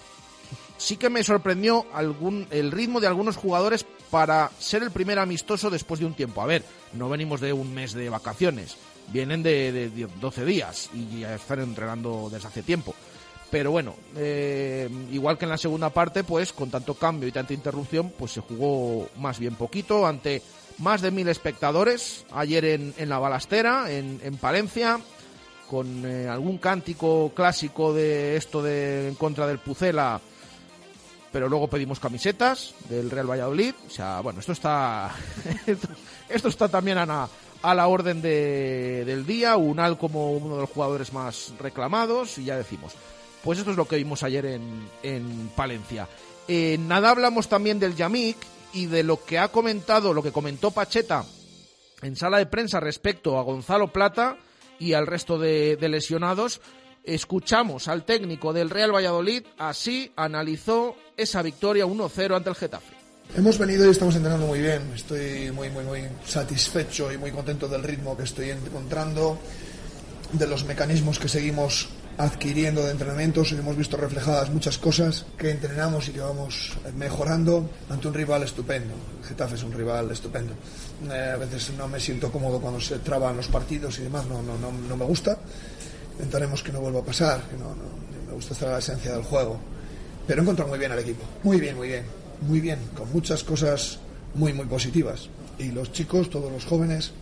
[0.76, 5.70] Sí que me sorprendió algún, el ritmo de algunos jugadores para ser el primer amistoso
[5.70, 6.42] después de un tiempo.
[6.42, 8.76] A ver, no venimos de un mes de vacaciones,
[9.12, 12.94] vienen de, de 10, 12 días y ya están entrenando desde hace tiempo.
[13.51, 17.53] Pero bueno, eh, igual que en la segunda parte, pues con tanto cambio y tanta
[17.53, 20.40] interrupción, pues se jugó más bien poquito ante
[20.79, 25.01] más de mil espectadores ayer en, en la balastera, en, en Palencia,
[25.68, 30.20] con eh, algún cántico clásico de esto de en contra del Pucela,
[31.33, 33.75] pero luego pedimos camisetas del Real Valladolid.
[33.87, 35.12] O sea, bueno, esto está
[35.66, 35.88] esto,
[36.29, 37.29] esto está también a
[37.62, 39.57] a la orden de- del día.
[39.57, 42.92] Unal como uno de los jugadores más reclamados y ya decimos.
[43.44, 46.09] Pues esto es lo que vimos ayer en, en Palencia.
[46.49, 48.37] Eh, nada hablamos también del Yamik
[48.73, 51.25] y de lo que ha comentado, lo que comentó Pacheta
[52.03, 54.37] en sala de prensa respecto a Gonzalo Plata
[54.79, 56.61] y al resto de, de lesionados.
[57.03, 62.94] Escuchamos al técnico del Real Valladolid, así analizó esa victoria 1-0 ante el Getafe.
[63.36, 64.82] Hemos venido y estamos entrenando muy bien.
[64.94, 69.38] Estoy muy, muy, muy satisfecho y muy contento del ritmo que estoy encontrando,
[70.32, 71.88] de los mecanismos que seguimos
[72.18, 73.52] adquiriendo de entrenamientos.
[73.52, 78.94] Hemos visto reflejadas muchas cosas que entrenamos y que vamos mejorando ante un rival estupendo.
[79.26, 80.52] Getafe es un rival estupendo.
[81.10, 84.42] Eh, a veces no me siento cómodo cuando se traban los partidos y demás, no,
[84.42, 85.38] no, no, no me gusta.
[86.14, 89.12] Intentaremos que no vuelva a pasar, que no, no- me gusta estar a la esencia
[89.12, 89.58] del juego.
[90.26, 91.22] Pero he encontrado muy bien al equipo.
[91.42, 92.04] Muy bien, muy bien.
[92.42, 93.98] Muy bien, con muchas cosas
[94.35, 95.29] muy, muy positivas.
[95.59, 97.12] Y los chicos, todos los jóvenes,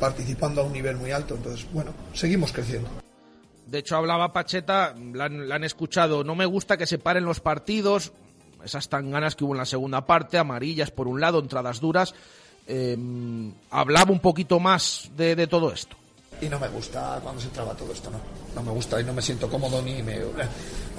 [0.00, 1.34] participando a un nivel muy alto.
[1.34, 2.88] Entonces, bueno, seguimos creciendo.
[3.66, 8.12] De hecho, hablaba Pacheta, la han, escuchado, no me gusta que se paren los partidos,
[8.64, 12.14] esas tan ganas que hubo en la segunda parte, amarillas por un lado, entradas duras.
[12.66, 12.96] Eh,
[13.70, 15.96] hablaba un poquito más de, de todo esto.
[16.40, 18.18] Y no me gusta cuando se traba todo esto, no.
[18.54, 20.44] No me gusta y no me siento cómodo ni me, me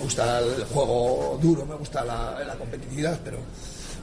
[0.02, 3.38] gusta el juego duro, me gusta la, la competitividad, pero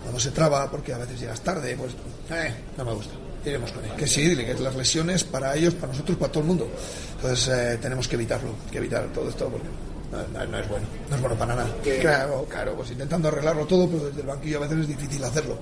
[0.03, 1.93] cuando se traba, porque a veces llegas tarde, pues
[2.31, 3.15] eh, no me gusta.
[3.45, 3.93] Iremos con él.
[3.97, 6.69] Que sí, que las lesiones para ellos, para nosotros, para todo el mundo.
[7.17, 9.69] Entonces eh, tenemos que evitarlo, que evitar todo esto porque
[10.11, 11.69] no, no- no es bueno, no es bueno para nada.
[12.01, 15.59] Claro, claro, pues intentando arreglarlo todo, pero desde el banquillo a veces es difícil hacerlo.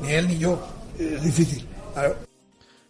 [0.00, 0.58] Ni él ni yo,
[0.98, 1.66] es difícil.
[1.92, 2.16] Claro.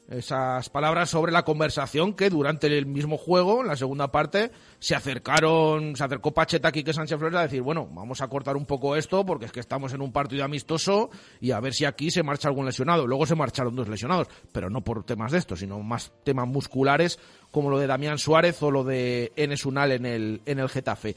[0.09, 4.95] Esas palabras sobre la conversación que durante el mismo juego, en la segunda parte, se
[4.95, 8.67] acercaron, se acercó Pacheta aquí que Sánchez Flores a decir, bueno, vamos a cortar un
[8.67, 12.13] poco esto porque es que estamos en un partido amistoso y a ver si aquí
[12.13, 13.05] se marcha algún lesionado.
[13.05, 17.19] Luego se marcharon dos lesionados, pero no por temas de esto, sino más temas musculares
[17.51, 21.17] como lo de Damián Suárez o lo de Enes Unal en el, en el Getafe.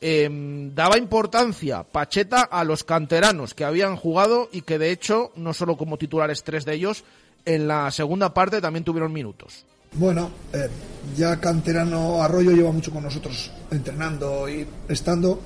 [0.00, 5.54] Em, daba importancia Pacheta a los canteranos que habían jugado y que de hecho, no
[5.54, 7.04] solo como titulares tres de ellos,
[7.44, 9.64] en la segunda parte también tuvieron minutos.
[9.92, 10.68] Bueno, eh,
[11.16, 15.40] ya Canterano Arroyo lleva mucho con nosotros entrenando y estando.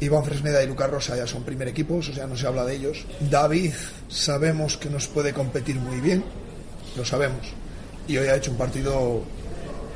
[0.00, 2.74] Iván Fresneda y Lucas Rosa ya son primer equipos, o sea, no se habla de
[2.74, 3.04] ellos.
[3.30, 3.72] David,
[4.08, 6.24] sabemos que nos puede competir muy bien,
[6.96, 7.46] lo sabemos.
[8.08, 9.22] Y hoy ha hecho un partido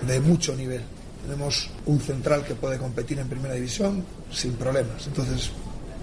[0.07, 0.83] de mucho nivel.
[1.25, 5.07] Tenemos un central que puede competir en primera división sin problemas.
[5.09, 5.51] Entonces,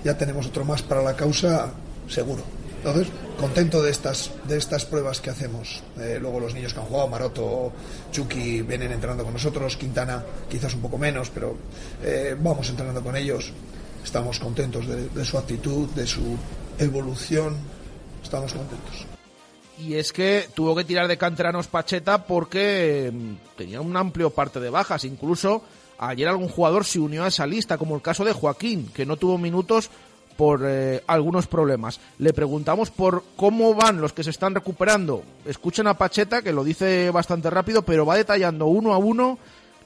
[0.04, 1.72] ya tenemos otro más para la causa,
[2.08, 2.44] seguro.
[2.86, 5.82] Entonces, contento de estas, de estas pruebas que hacemos.
[5.98, 7.74] Eh, luego los niños que han jugado, Maroto,
[8.12, 11.58] Chucky, vienen entrenando con nosotros, Quintana quizás un poco menos, pero
[12.04, 13.52] eh, vamos entrenando con ellos.
[14.04, 16.38] Estamos contentos de, de su actitud, de su
[16.78, 17.56] evolución.
[18.24, 19.08] Estamos contentos.
[19.80, 24.60] Y es que tuvo que tirar de canteranos Pacheta porque mm, tenía un amplio parte
[24.60, 25.06] de bajas.
[25.06, 25.63] Incluso
[25.98, 29.17] ayer algún jugador se unió a esa lista, como el caso de Joaquín, que no
[29.17, 29.89] tuvo minutos
[30.38, 32.00] por eh, algunos problemas.
[32.17, 35.24] Le preguntamos por cómo van los que se están recuperando.
[35.45, 39.38] Escuchen a Pacheta, que lo dice bastante rápido, pero va detallando uno a uno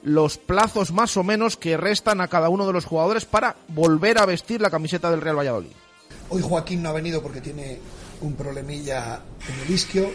[0.02, 4.18] los plazos más o menos que restan a cada uno de los jugadores para volver
[4.18, 5.72] a vestir la camiseta del Real Valladolid.
[6.30, 7.78] Hoy Joaquín no ha venido porque tiene
[8.20, 10.10] un problemilla en el isquio.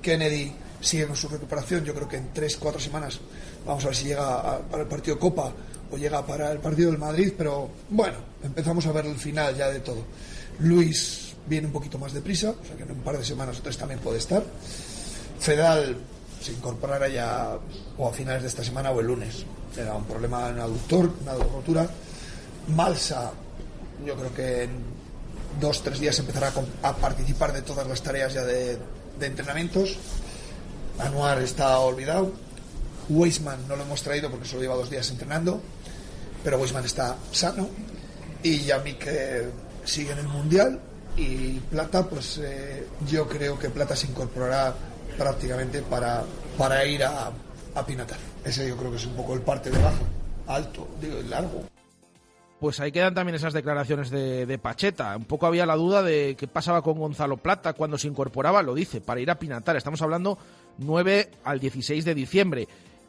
[0.00, 1.84] Kennedy sigue con su recuperación.
[1.84, 3.20] Yo creo que en 3-4 semanas
[3.66, 5.52] vamos a ver si llega para el partido Copa
[5.90, 7.32] o llega para el partido del Madrid.
[7.36, 10.04] Pero bueno, empezamos a ver el final ya de todo.
[10.60, 13.62] Luis viene un poquito más deprisa, o sea que en un par de semanas o
[13.62, 14.42] tres también puede estar.
[15.38, 15.96] Fedal
[16.40, 17.58] se incorporará ya
[17.98, 19.44] o a finales de esta semana o el lunes.
[19.76, 21.88] Era un problema en aductor, una rotura.
[22.68, 23.32] Malsa,
[24.04, 24.70] yo creo que en
[25.60, 28.78] dos, tres días empezará a participar de todas las tareas ya de,
[29.18, 29.96] de entrenamientos.
[30.98, 32.32] Anuar está olvidado.
[33.08, 35.60] Weisman no lo hemos traído porque solo lleva dos días entrenando,
[36.42, 37.68] pero Weisman está sano
[38.42, 39.50] y Yamik eh,
[39.84, 40.80] sigue en el Mundial
[41.16, 44.74] y Plata, pues eh, yo creo que Plata se incorporará
[45.16, 46.24] prácticamente para,
[46.58, 47.30] para ir a,
[47.74, 48.18] a Pinatar.
[48.44, 50.04] Ese yo creo que es un poco el parte de bajo,
[50.46, 51.64] alto, digo, largo.
[52.60, 55.14] Pues ahí quedan también esas declaraciones de, de, Pacheta.
[55.14, 58.74] Un poco había la duda de qué pasaba con Gonzalo Plata cuando se incorporaba, lo
[58.74, 59.76] dice, para ir a Pinatar.
[59.76, 60.38] Estamos hablando
[60.78, 62.68] 9 al 16 de diciembre,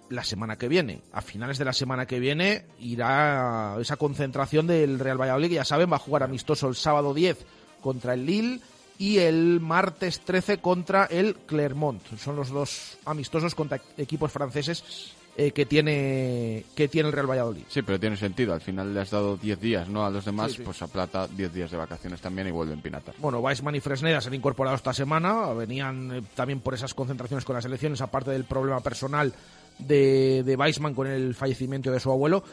[0.10, 1.02] la semana que viene.
[1.14, 5.66] A finales de la semana que viene irá esa concentración del Real Valladolid, que ya
[5.66, 7.46] saben, va a jugar amistoso el sábado 10
[7.82, 8.62] contra el Lille
[8.98, 12.02] y el martes 13 contra el Clermont.
[12.18, 17.62] Son los dos amistosos contra equipos franceses eh, que tiene que tiene el Real Valladolid.
[17.68, 18.56] Sí, pero tiene sentido.
[18.56, 20.04] Al final le has dado 10 días, ¿no?
[20.04, 20.64] A los demás, sí, sí.
[20.64, 23.14] pues a Plata 10 días de vacaciones también y vuelven Pinatar.
[23.20, 25.54] Bueno, Weissman y Fresneda se han incorporado esta semana.
[25.54, 29.32] Venían eh, también por esas concentraciones con las elecciones, aparte del problema personal
[29.80, 32.44] de, de Weissman con el fallecimiento de su abuelo.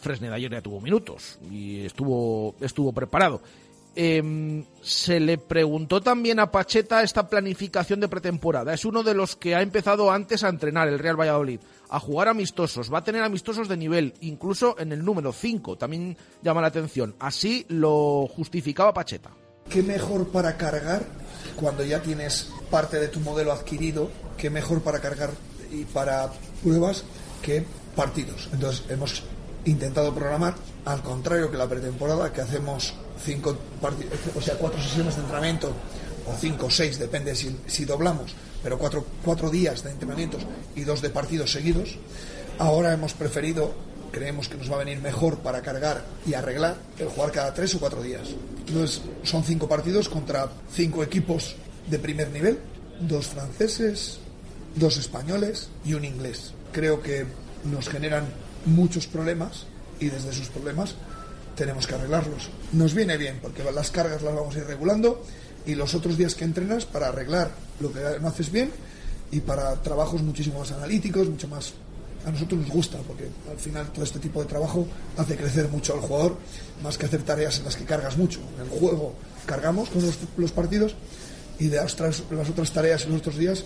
[0.00, 3.40] Fresneda ayer ya tuvo minutos y estuvo, estuvo preparado.
[3.96, 8.74] Eh, se le preguntó también a Pacheta esta planificación de pretemporada.
[8.74, 12.28] Es uno de los que ha empezado antes a entrenar el Real Valladolid, a jugar
[12.28, 12.92] amistosos.
[12.92, 15.76] Va a tener amistosos de nivel, incluso en el número 5.
[15.76, 17.14] También llama la atención.
[17.20, 19.30] Así lo justificaba Pacheta.
[19.68, 21.04] ¿Qué mejor para cargar
[21.56, 24.10] cuando ya tienes parte de tu modelo adquirido?
[24.36, 25.30] ¿Qué mejor para cargar
[25.70, 26.30] y para
[26.64, 27.04] pruebas
[27.42, 28.48] que partidos?
[28.52, 29.22] Entonces hemos
[29.64, 30.54] intentado programar
[30.84, 33.56] al contrario que la pretemporada que hacemos cinco
[34.34, 35.72] o sea cuatro sesiones de entrenamiento
[36.26, 40.42] o cinco o seis depende si, si doblamos pero cuatro, cuatro días de entrenamientos
[40.74, 41.96] y dos de partidos seguidos
[42.58, 43.72] ahora hemos preferido
[44.10, 47.74] creemos que nos va a venir mejor para cargar y arreglar el jugar cada tres
[47.74, 48.28] o cuatro días
[48.66, 51.56] entonces son cinco partidos contra cinco equipos
[51.88, 52.58] de primer nivel
[53.00, 54.18] dos franceses
[54.76, 57.24] dos españoles y un inglés creo que
[57.64, 58.26] nos generan
[58.66, 59.64] muchos problemas
[60.00, 60.96] y desde sus problemas
[61.56, 62.50] tenemos que arreglarlos.
[62.72, 65.24] Nos viene bien porque las cargas las vamos a ir regulando
[65.64, 68.70] y los otros días que entrenas para arreglar lo que no haces bien
[69.30, 71.72] y para trabajos muchísimo más analíticos, mucho más...
[72.26, 74.86] A nosotros nos gusta porque al final todo este tipo de trabajo
[75.18, 76.38] hace crecer mucho al jugador,
[76.82, 78.40] más que hacer tareas en las que cargas mucho.
[78.56, 79.14] En el juego
[79.44, 80.94] cargamos con los, los partidos
[81.58, 83.64] y de las otras, las otras tareas en los otros días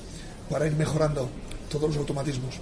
[0.51, 1.29] para ir mejorando
[1.71, 2.61] todos los automatismos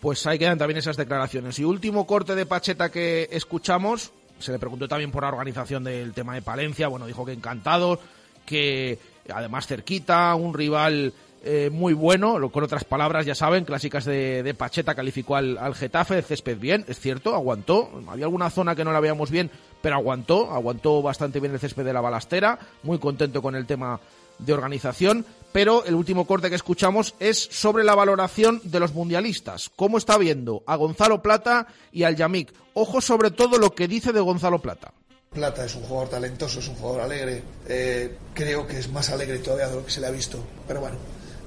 [0.00, 1.58] pues ahí quedan también esas declaraciones.
[1.58, 6.12] Y último corte de Pacheta que escuchamos, se le preguntó también por la organización del
[6.14, 8.00] tema de Palencia, bueno, dijo que encantado,
[8.46, 8.98] que
[9.32, 11.12] además cerquita, un rival
[11.44, 16.16] eh, muy bueno, con otras palabras, ya saben, clásicas de, Pacheta, calificó al, al, Getafe,
[16.16, 19.50] el césped bien, es cierto, aguantó, había alguna zona que no la veíamos bien,
[19.82, 24.00] pero aguantó, aguantó bastante bien el césped de la balastera, muy contento con el tema
[24.44, 29.70] de organización, pero el último corte que escuchamos es sobre la valoración de los mundialistas.
[29.74, 32.52] ¿Cómo está viendo a Gonzalo Plata y al Yamik?
[32.74, 34.92] Ojo sobre todo lo que dice de Gonzalo Plata.
[35.32, 37.42] Plata es un jugador talentoso, es un jugador alegre.
[37.68, 40.38] Eh, creo que es más alegre todavía de lo que se le ha visto.
[40.66, 40.96] Pero bueno,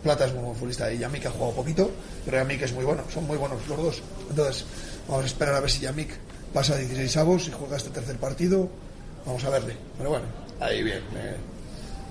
[0.01, 1.91] Plata es muy buen futbolista y Yamik ha jugado poquito,
[2.25, 4.01] pero Yamik es muy bueno, son muy buenos los dos.
[4.29, 4.65] Entonces,
[5.07, 6.11] vamos a esperar a ver si Yamik
[6.53, 8.69] pasa a 16 avos y juega este tercer partido.
[9.25, 9.75] Vamos a verle.
[9.97, 10.25] Pero bueno,
[10.59, 11.01] ahí bien.
[11.15, 11.52] Eh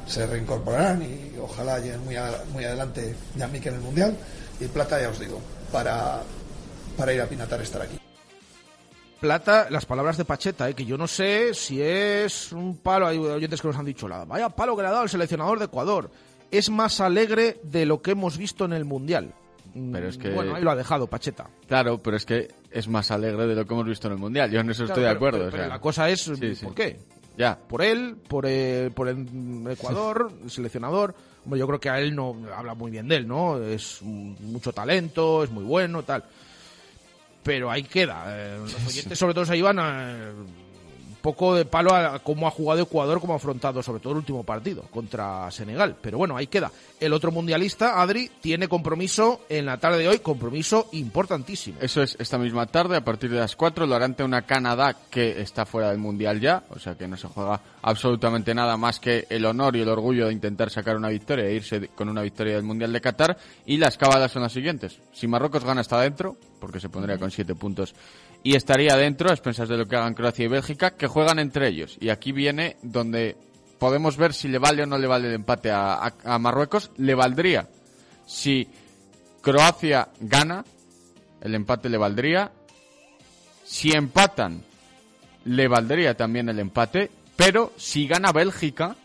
[0.06, 4.16] se reincorporarán y ojalá lleguen muy, a, muy adelante Yamik en el Mundial
[4.60, 5.40] y Plata, ya os digo,
[5.70, 6.22] para,
[6.96, 7.98] para ir a Pinatar estar aquí.
[9.20, 10.74] Plata, las palabras de Pacheta, ¿eh?
[10.74, 14.24] que yo no sé si es un palo, hay oyentes que nos han dicho, la,
[14.24, 16.10] vaya palo que le ha dado el seleccionador de Ecuador,
[16.50, 19.32] es más alegre de lo que hemos visto en el Mundial.
[19.92, 20.30] Pero es que...
[20.30, 21.48] Bueno, ahí lo ha dejado Pacheta.
[21.66, 24.50] Claro, pero es que es más alegre de lo que hemos visto en el Mundial.
[24.50, 25.38] Yo en eso claro, estoy pero, de acuerdo.
[25.38, 25.60] Pero, o sea.
[25.60, 26.66] pero la cosa es, Sí, ¿por sí.
[26.74, 27.00] qué?
[27.36, 27.58] Ya.
[27.58, 29.26] Por él, por el, por el
[29.70, 31.14] Ecuador, el seleccionador.
[31.44, 33.62] Bueno, yo creo que a él no habla muy bien de él, ¿no?
[33.62, 36.24] Es mucho talento, es muy bueno, tal.
[37.42, 38.24] Pero ahí queda.
[38.28, 40.32] Eh, los oyentes sobre todo se iban a,
[41.22, 44.42] poco de palo a cómo ha jugado Ecuador, cómo ha afrontado sobre todo el último
[44.42, 45.96] partido contra Senegal.
[46.02, 46.70] Pero bueno, ahí queda.
[47.00, 51.78] El otro mundialista, Adri, tiene compromiso en la tarde de hoy, compromiso importantísimo.
[51.80, 54.96] Eso es esta misma tarde, a partir de las 4, lo hará ante una Canadá
[55.10, 59.00] que está fuera del Mundial ya, o sea que no se juega absolutamente nada más
[59.00, 62.22] que el honor y el orgullo de intentar sacar una victoria e irse con una
[62.22, 63.36] victoria del Mundial de Qatar.
[63.66, 64.98] Y las cábalas son las siguientes.
[65.12, 67.94] Si Marruecos gana está dentro, porque se pondría con 7 puntos
[68.42, 71.68] y estaría dentro, a expensas de lo que hagan Croacia y Bélgica, que juegan entre
[71.68, 71.96] ellos.
[72.00, 73.36] Y aquí viene donde
[73.78, 76.90] podemos ver si le vale o no le vale el empate a, a, a Marruecos.
[76.96, 77.68] Le valdría.
[78.26, 78.68] Si
[79.40, 80.64] Croacia gana,
[81.40, 82.50] el empate le valdría.
[83.64, 84.62] Si empatan,
[85.44, 87.10] le valdría también el empate.
[87.36, 88.96] Pero si gana Bélgica,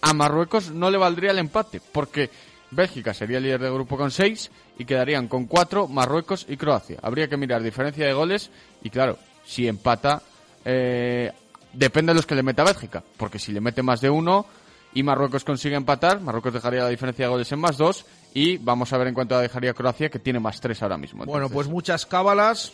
[0.00, 1.80] a Marruecos no le valdría el empate.
[1.92, 2.30] Porque
[2.74, 6.98] Bélgica sería el líder del grupo con 6 y quedarían con 4 Marruecos y Croacia.
[7.02, 8.50] Habría que mirar diferencia de goles
[8.82, 10.22] y claro, si empata,
[10.64, 11.32] eh,
[11.72, 14.46] depende de los que le meta Bélgica, porque si le mete más de uno
[14.94, 18.92] y Marruecos consigue empatar, Marruecos dejaría la diferencia de goles en más 2 y vamos
[18.92, 21.24] a ver en cuánto dejaría Croacia, que tiene más 3 ahora mismo.
[21.24, 22.72] Bueno, pues muchas cábalas.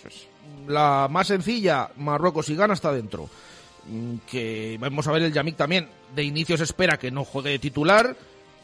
[0.68, 3.28] La más sencilla, Marruecos y gana está dentro.
[3.86, 5.88] Mm, Que vamos a ver el Yamik también.
[6.14, 8.16] De inicio se espera que no juegue de titular.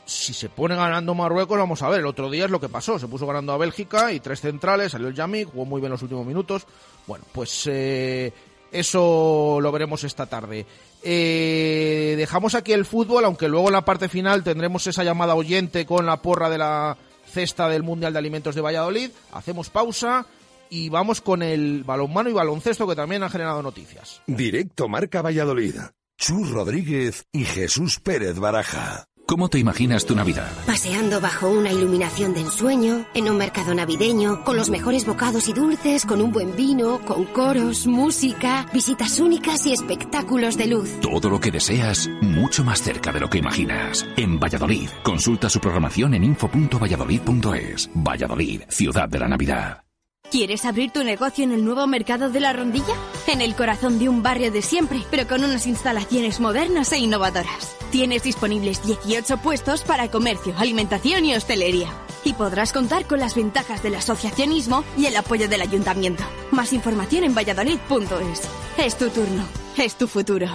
[0.07, 2.01] Si se pone ganando Marruecos, vamos a ver.
[2.01, 2.97] El otro día es lo que pasó.
[2.99, 4.93] Se puso ganando a Bélgica y tres centrales.
[4.93, 6.65] Salió el Yamik, jugó muy bien los últimos minutos.
[7.09, 8.33] Bueno, pues eh,
[8.71, 10.65] eso lo veremos esta tarde.
[11.03, 15.85] Eh, dejamos aquí el fútbol, aunque luego en la parte final tendremos esa llamada oyente
[15.85, 16.97] con la porra de la
[17.29, 19.11] cesta del Mundial de Alimentos de Valladolid.
[19.33, 20.25] Hacemos pausa
[20.71, 24.23] y vamos con el balonmano y baloncesto que también han generado noticias.
[24.29, 25.75] Directo Marca Valladolid.
[26.17, 29.09] Chus Rodríguez y Jesús Pérez Baraja.
[29.27, 30.53] ¿Cómo te imaginas tu Navidad?
[30.67, 35.53] Paseando bajo una iluminación de ensueño, en un mercado navideño, con los mejores bocados y
[35.53, 41.01] dulces, con un buen vino, con coros, música, visitas únicas y espectáculos de luz.
[41.01, 44.07] Todo lo que deseas, mucho más cerca de lo que imaginas.
[44.17, 47.91] En Valladolid, consulta su programación en info.valladolid.es.
[47.95, 49.86] Valladolid, ciudad de la Navidad.
[50.31, 52.95] ¿Quieres abrir tu negocio en el nuevo mercado de la Rondilla?
[53.29, 57.77] En el corazón de un barrio de siempre, pero con unas instalaciones modernas e innovadoras.
[57.93, 61.89] Tienes disponibles 18 puestos para comercio, alimentación y hostelería.
[62.25, 66.25] Y podrás contar con las ventajas del asociacionismo y el apoyo del ayuntamiento.
[66.51, 68.43] Más información en valladolid.es.
[68.79, 69.45] Es tu turno,
[69.79, 70.49] es tu futuro.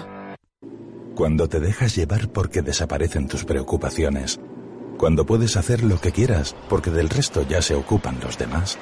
[1.16, 4.38] Cuando te dejas llevar porque desaparecen tus preocupaciones.
[4.98, 8.78] Cuando puedes hacer lo que quieras porque del resto ya se ocupan los demás.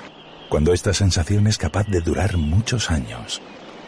[0.50, 3.40] Cuando esta sensación es capaz de durar muchos años.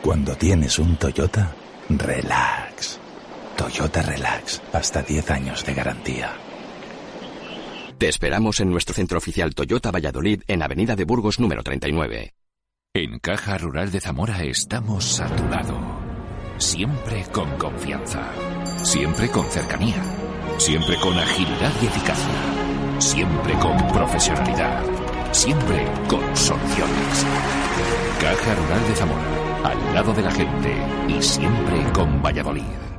[0.02, 1.54] Cuando tienes un Toyota,
[1.90, 3.00] relax.
[3.58, 6.32] Toyota Relax, hasta 10 años de garantía.
[7.98, 12.34] Te esperamos en nuestro centro oficial Toyota Valladolid en Avenida de Burgos número 39.
[12.94, 15.80] En Caja Rural de Zamora estamos a tu lado.
[16.58, 18.32] Siempre con confianza.
[18.84, 20.02] Siempre con cercanía.
[20.58, 23.00] Siempre con agilidad y eficacia.
[23.00, 25.01] Siempre con profesionalidad.
[25.32, 27.26] Siempre con soluciones.
[28.20, 29.22] Caja Rural de Zamora.
[29.64, 30.76] Al lado de la gente.
[31.08, 32.91] Y siempre con Valladolid.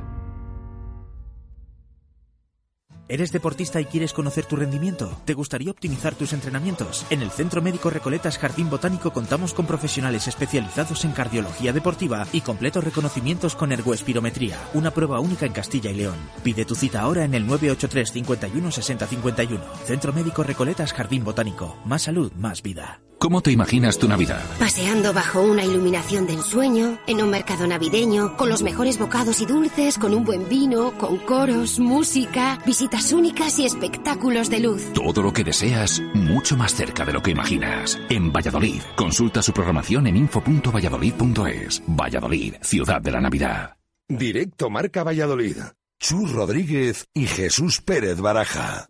[3.09, 5.11] ¿Eres deportista y quieres conocer tu rendimiento?
[5.25, 7.05] ¿Te gustaría optimizar tus entrenamientos?
[7.09, 12.41] En el Centro Médico Recoletas Jardín Botánico contamos con profesionales especializados en cardiología deportiva y
[12.41, 16.15] completos reconocimientos con ergoespirometría, una prueba única en Castilla y León.
[16.43, 19.63] Pide tu cita ahora en el 983 51 60 51.
[19.85, 21.77] Centro Médico Recoletas Jardín Botánico.
[21.83, 23.01] Más salud, más vida.
[23.23, 24.43] ¿Cómo te imaginas tu Navidad?
[24.59, 29.45] Paseando bajo una iluminación de ensueño, en un mercado navideño, con los mejores bocados y
[29.45, 34.91] dulces, con un buen vino, con coros, música, visitas únicas y espectáculos de luz.
[34.91, 37.97] Todo lo que deseas, mucho más cerca de lo que imaginas.
[38.09, 41.81] En Valladolid, consulta su programación en info.valladolid.es.
[41.87, 43.77] Valladolid, ciudad de la Navidad.
[44.09, 45.59] Directo Marca Valladolid.
[45.97, 48.89] Chus Rodríguez y Jesús Pérez Baraja.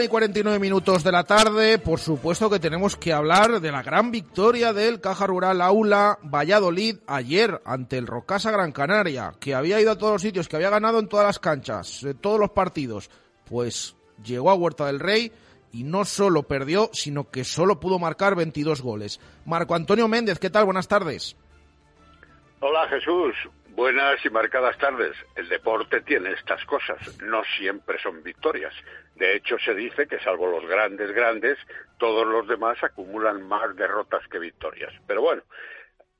[0.00, 3.82] Una y 49 minutos de la tarde, por supuesto que tenemos que hablar de la
[3.82, 9.78] gran victoria del Caja Rural Aula Valladolid ayer ante el Rocasa Gran Canaria, que había
[9.78, 12.48] ido a todos los sitios, que había ganado en todas las canchas, en todos los
[12.52, 13.10] partidos.
[13.44, 13.94] Pues
[14.24, 15.32] llegó a Huerta del Rey
[15.70, 19.20] y no solo perdió, sino que solo pudo marcar 22 goles.
[19.44, 20.64] Marco Antonio Méndez, ¿qué tal?
[20.64, 21.36] Buenas tardes.
[22.60, 23.34] Hola Jesús,
[23.76, 25.14] buenas y marcadas tardes.
[25.36, 28.72] El deporte tiene estas cosas, no siempre son victorias.
[29.16, 31.58] De hecho, se dice que salvo los grandes grandes,
[31.98, 34.92] todos los demás acumulan más derrotas que victorias.
[35.06, 35.42] Pero bueno,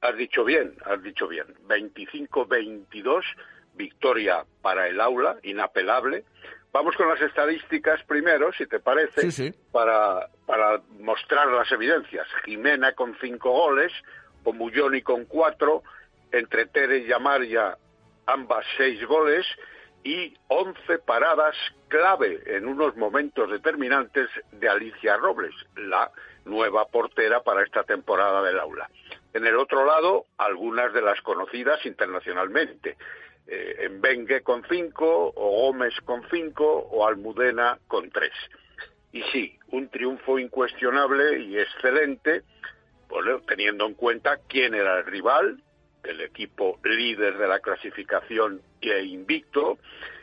[0.01, 1.47] has dicho bien, has dicho bien.
[1.67, 3.23] 25-22,
[3.75, 6.25] victoria para el aula, inapelable.
[6.73, 9.55] Vamos con las estadísticas primero, si te parece, Sí, sí.
[9.73, 12.27] Para, para mostrar las evidencias.
[12.45, 13.93] Jimena con cinco goles,
[14.45, 15.83] Omulloni con cuatro,
[16.33, 17.77] entre Tere y Amaria
[18.27, 19.47] ambas seis goles
[20.05, 21.57] y once paradas
[21.89, 26.11] clave en unos momentos determinantes de Alicia Robles, la
[26.45, 28.89] nueva portera para esta temporada del aula.
[29.33, 32.97] En el otro lado, algunas de las conocidas internacionalmente.
[33.47, 38.33] Eh, Bengue con cinco, o Gómez con cinco, o Almudena con tres.
[39.13, 42.43] Y sí, un triunfo incuestionable y excelente,
[43.09, 45.61] bueno, teniendo en cuenta quién era el rival,
[46.05, 49.79] el equipo líder de la clasificación e invicto,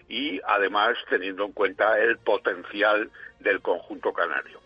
[0.09, 4.61] y además teniendo en cuenta el potencial del conjunto canario.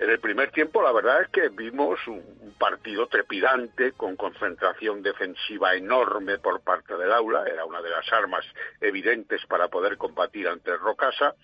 [0.00, 5.74] En el primer tiempo, la verdad es que vimos un, partido trepidante, con concentración defensiva
[5.74, 8.44] enorme por parte del aula, era una de las armas
[8.80, 11.34] evidentes para poder combatir ante Rocasa.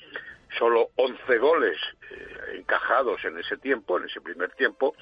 [0.58, 1.76] Solo 11 goles
[2.10, 4.94] eh, encajados en ese tiempo, en ese primer tiempo,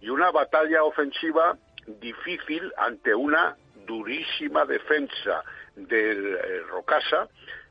[0.00, 1.56] y una batalla ofensiva
[1.86, 3.56] difícil ante una
[3.86, 5.42] durísima defensa
[5.76, 7.28] del eh, Rocasa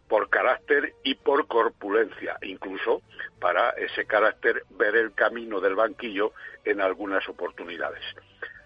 [0.07, 3.01] por carácter y por corpulencia, incluso
[3.39, 6.33] para ese carácter ver el camino del banquillo
[6.65, 8.03] en algunas oportunidades.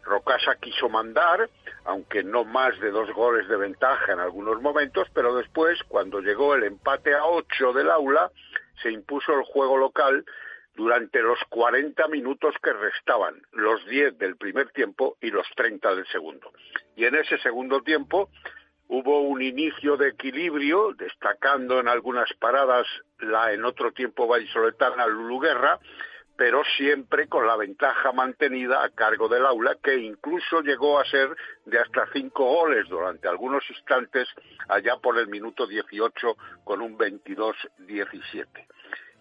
[0.03, 1.49] Rocasa quiso mandar,
[1.83, 6.55] aunque no más de dos goles de ventaja en algunos momentos, pero después, cuando llegó
[6.55, 8.31] el empate a ocho del aula,
[8.81, 10.25] se impuso el juego local
[10.75, 16.07] durante los 40 minutos que restaban, los 10 del primer tiempo y los 30 del
[16.07, 16.51] segundo.
[16.95, 18.29] Y en ese segundo tiempo,
[18.87, 22.85] Hubo un inicio de equilibrio, destacando en algunas paradas
[23.17, 25.79] la en otro tiempo vallisoletana Lulu Guerra,
[26.37, 31.35] pero siempre con la ventaja mantenida a cargo del aula, que incluso llegó a ser
[31.65, 34.27] de hasta cinco goles durante algunos instantes,
[34.67, 38.67] allá por el minuto 18 con un 22-17.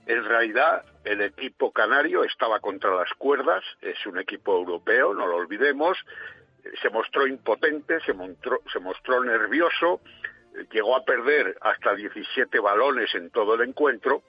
[0.07, 5.37] En realidad, el equipo canario estaba contra las cuerdas, es un equipo europeo, no lo
[5.37, 5.97] olvidemos,
[6.81, 10.01] se mostró impotente, se mostró, se mostró nervioso,
[10.71, 14.23] llegó a perder hasta 17 balones en todo el encuentro.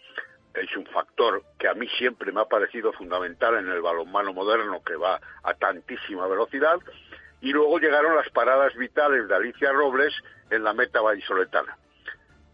[0.53, 4.81] Es un factor que a mí siempre me ha parecido fundamental en el balonmano moderno
[4.83, 6.77] que va a tantísima velocidad.
[7.41, 10.13] Y luego llegaron las paradas vitales de Alicia Robles
[10.49, 11.77] en la meta vallisoletana.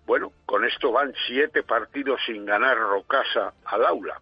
[0.06, 4.20] Bueno, con esto van siete partidos sin ganar Rocasa al aula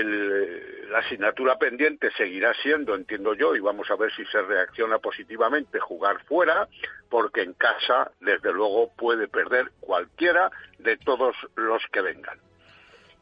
[0.00, 5.78] la asignatura pendiente seguirá siendo, entiendo yo, y vamos a ver si se reacciona positivamente,
[5.80, 6.68] jugar fuera,
[7.10, 12.38] porque en casa, desde luego, puede perder cualquiera de todos los que vengan.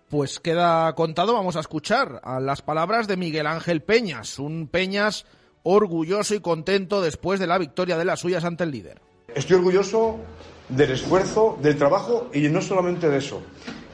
[0.08, 5.26] Pues queda contado, vamos a escuchar a las palabras de Miguel Ángel Peñas, un Peñas
[5.62, 9.00] orgulloso y contento después de la victoria de las suyas ante el líder.
[9.34, 10.18] Estoy orgulloso
[10.70, 13.42] del esfuerzo, del trabajo y no solamente de eso,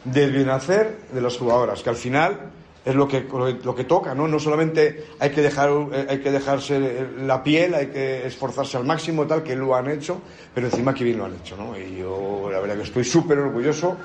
[0.05, 2.53] del bienhacer de las jugadoras, que al final
[2.85, 3.27] es lo que,
[3.65, 4.29] lo que toca, ¿no?
[4.29, 8.85] No solamente hay que, dejar, eh, hay que dejarse la piel, hay que esforzarse al
[8.85, 10.21] máximo, tal, que lo han hecho,
[10.55, 11.77] pero encima que bien lo han hecho, ¿no?
[11.77, 13.97] Y yo, la verdad que estoy súper orgulloso,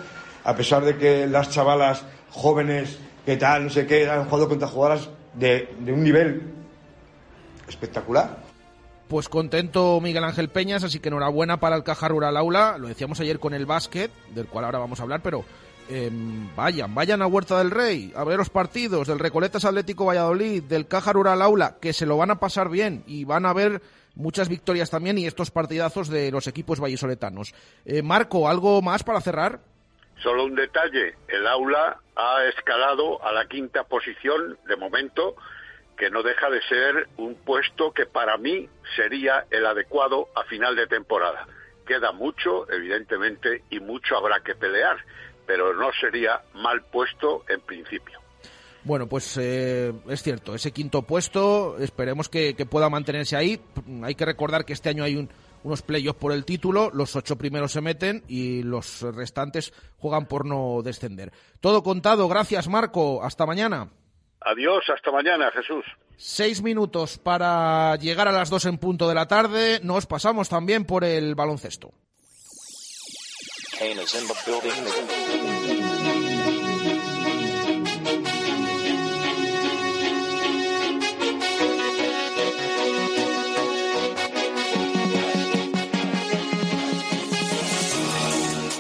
[0.44, 4.68] a pesar de que las chavalas jóvenes, que tal, no sé qué, han jugado contra
[4.68, 6.42] jugadoras de, de un nivel
[7.68, 8.51] espectacular.
[9.12, 12.78] Pues contento Miguel Ángel Peñas, así que enhorabuena para el Caja Rural Aula.
[12.80, 15.44] Lo decíamos ayer con el básquet, del cual ahora vamos a hablar, pero
[15.94, 20.64] Em, vayan, vayan a Huerta del Rey a ver los partidos del Recoletas Atlético Valladolid,
[20.64, 23.82] del Caja Rural Aula, que se lo van a pasar bien y van a ver
[24.16, 27.54] muchas victorias también y estos partidazos de los equipos vallisoletanos.
[27.84, 29.60] Eh, Marco, ¿algo más para cerrar?
[30.24, 35.36] Solo un detalle, el aula ha escalado a la quinta posición de momento,
[36.02, 40.76] que no deja de ser un puesto que para mí sería el adecuado a final
[40.76, 41.46] de temporada.
[41.86, 44.98] Queda mucho, evidentemente, y mucho habrá que pelear
[45.52, 48.20] pero no sería mal puesto en principio.
[48.86, 53.60] Bueno, pues eh, es cierto, ese quinto puesto esperemos que, pueda mantenerse ahí.
[54.02, 55.28] Hay que recordar que este año hay
[55.64, 60.46] unos playoffs por el título, los ocho primeros se meten y los restantes juegan por
[60.46, 61.34] no descender.
[61.60, 63.90] Todo contado, gracias Marco, hasta mañana.
[64.42, 65.86] Adiós, hasta mañana Jesús.
[66.18, 70.86] Seis minutos para llegar a las dos en punto de la tarde, nos pasamos también
[70.86, 71.92] por el baloncesto.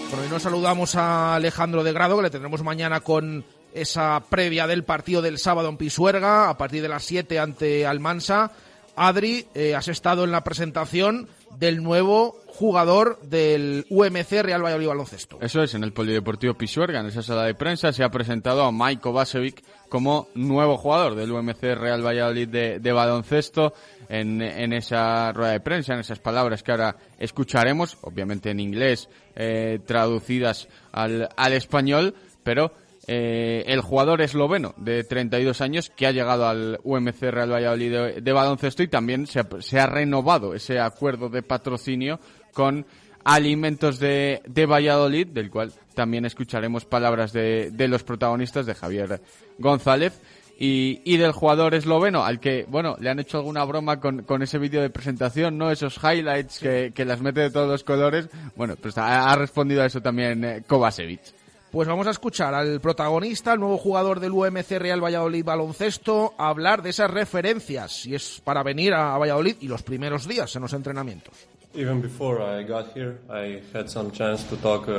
[0.09, 3.43] Bueno, y nos saludamos a Alejandro de Grado, que le tendremos mañana con
[3.73, 8.51] esa previa del partido del sábado en Pisuerga, a partir de las 7 ante Almansa.
[8.95, 15.39] Adri, eh, has estado en la presentación del nuevo jugador del UMC Real Valladolid Baloncesto.
[15.41, 18.71] Eso es, en el Polideportivo Pisuerga, en esa sala de prensa, se ha presentado a
[18.71, 23.73] Maiko Basevic como nuevo jugador del UMC Real Valladolid de, baloncesto
[24.09, 24.41] en,
[24.73, 30.67] esa rueda de prensa, en esas palabras que ahora escucharemos, obviamente en inglés, eh, traducidas
[30.91, 32.73] al, al español, pero
[33.07, 38.31] eh, el jugador esloveno de 32 años que ha llegado al UMC Real Valladolid de,
[38.31, 42.19] baloncesto y también se ha, renovado ese acuerdo de patrocinio
[42.53, 42.85] con
[43.23, 49.21] Alimentos de, Valladolid, del cual también escucharemos palabras de, los protagonistas de Javier
[49.57, 50.21] González
[50.59, 54.43] y, y del jugador esloveno, al que, bueno, le han hecho alguna broma con, con
[54.43, 55.71] ese vídeo de presentación, ¿no?
[55.71, 58.29] Esos highlights que, que las mete de todos los colores.
[58.55, 61.40] Bueno, pues ha, ha respondido a eso también eh, Kovacevic.
[61.71, 66.81] Pues vamos a escuchar al protagonista, el nuevo jugador del UMC Real Valladolid Baloncesto, hablar
[66.81, 70.73] de esas referencias, si es para venir a Valladolid y los primeros días en los
[70.73, 71.33] entrenamientos.
[71.73, 74.89] Even before I got here, I had some chance to talk.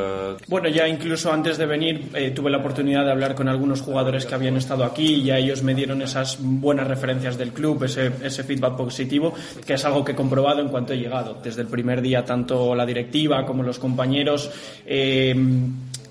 [0.48, 4.24] Bueno, ya incluso antes de venir eh, tuve la oportunidad de hablar con algunos jugadores
[4.24, 8.12] que habían estado aquí y ya ellos me dieron esas buenas referencias del club, ese,
[8.22, 9.34] ese feedback positivo,
[9.66, 11.36] que es algo que he comprobado en cuanto he llegado.
[11.44, 14.50] Desde el primer día, tanto la directiva como los compañeros
[14.86, 15.36] eh,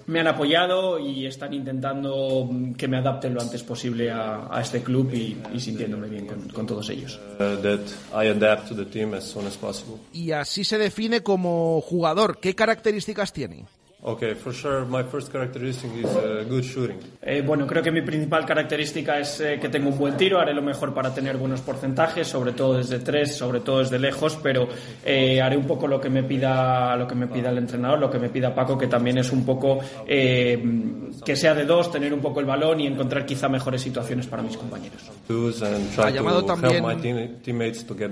[0.08, 4.62] me han apoyado y están intentando mm, que me adapte lo antes posible a, a
[4.62, 7.20] este club y, y sintiéndome bien con, con todos ellos.
[9.88, 10.00] uh.
[10.14, 12.40] Y así se define como jugador.
[12.40, 13.66] ¿Qué características tiene?
[14.04, 16.98] Okay, for sure, my first characteristic is uh, good shooting.
[17.22, 20.56] Eh, bueno, creo que mi principal característica es eh, que tengo un buen tiro, haré
[20.56, 24.68] lo mejor para tener buenos porcentajes, sobre todo desde tres, sobre todo desde lejos, pero
[25.06, 28.10] eh, haré un poco lo que me pida lo que me pida el entrenador, lo
[28.10, 29.78] que me pida Paco, que también es un poco
[30.08, 30.60] eh,
[31.24, 34.42] que sea de dos, tener un poco el balón y encontrar quizá mejores situaciones para
[34.42, 35.00] mis compañeros.
[36.00, 36.84] Ha llamado también-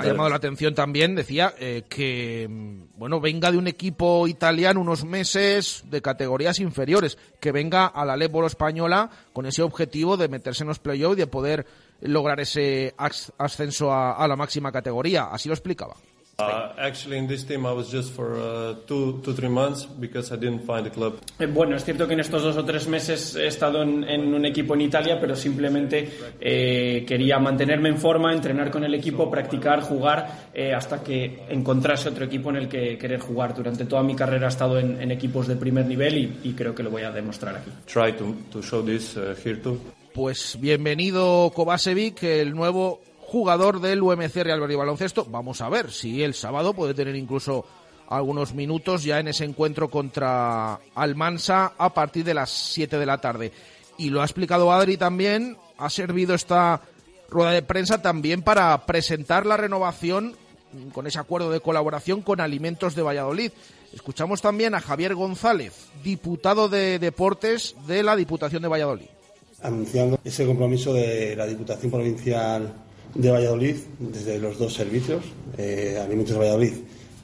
[0.03, 4.79] Ha llamado la atención también, decía, eh, que mm, bueno, venga de un equipo italiano
[4.81, 10.27] unos meses de categorías inferiores, que venga a la Leboro española con ese objetivo de
[10.27, 11.65] meterse en los playoffs y de poder
[12.01, 15.25] lograr ese as- ascenso a la máxima categoría.
[15.25, 15.95] Así lo explicaba.
[16.39, 20.31] Uh, actually, in this team, I was just for uh, two, two, three months because
[20.31, 21.19] I didn't find a club.
[21.37, 24.33] Eh, Bueno, es cierto que en estos dos o tres meses he estado en, en
[24.33, 26.09] un equipo en Italia, pero simplemente
[26.39, 32.07] eh, quería mantenerme en forma, entrenar con el equipo, practicar, jugar, eh, hasta que encontrase
[32.07, 33.53] otro equipo en el que querer jugar.
[33.53, 36.73] Durante toda mi carrera he estado en, en equipos de primer nivel y, y creo
[36.73, 37.69] que lo voy a demostrar aquí.
[37.85, 39.77] Try to, to show this uh, here too.
[40.13, 45.25] Pues bienvenido Kovacevic, el nuevo jugador del UMC Real Madrid Baloncesto.
[45.29, 47.63] Vamos a ver si el sábado puede tener incluso
[48.09, 53.21] algunos minutos ya en ese encuentro contra Almansa a partir de las 7 de la
[53.21, 53.51] tarde.
[53.99, 56.81] Y lo ha explicado Adri también, ha servido esta
[57.29, 60.35] rueda de prensa también para presentar la renovación
[60.91, 63.51] con ese acuerdo de colaboración con Alimentos de Valladolid.
[63.93, 65.73] Escuchamos también a Javier González,
[66.03, 69.07] diputado de Deportes de la Diputación de Valladolid.
[69.61, 75.23] anunciando ese compromiso de la Diputación Provincial de Valladolid desde los dos servicios,
[75.57, 76.73] eh, Alimentos de Valladolid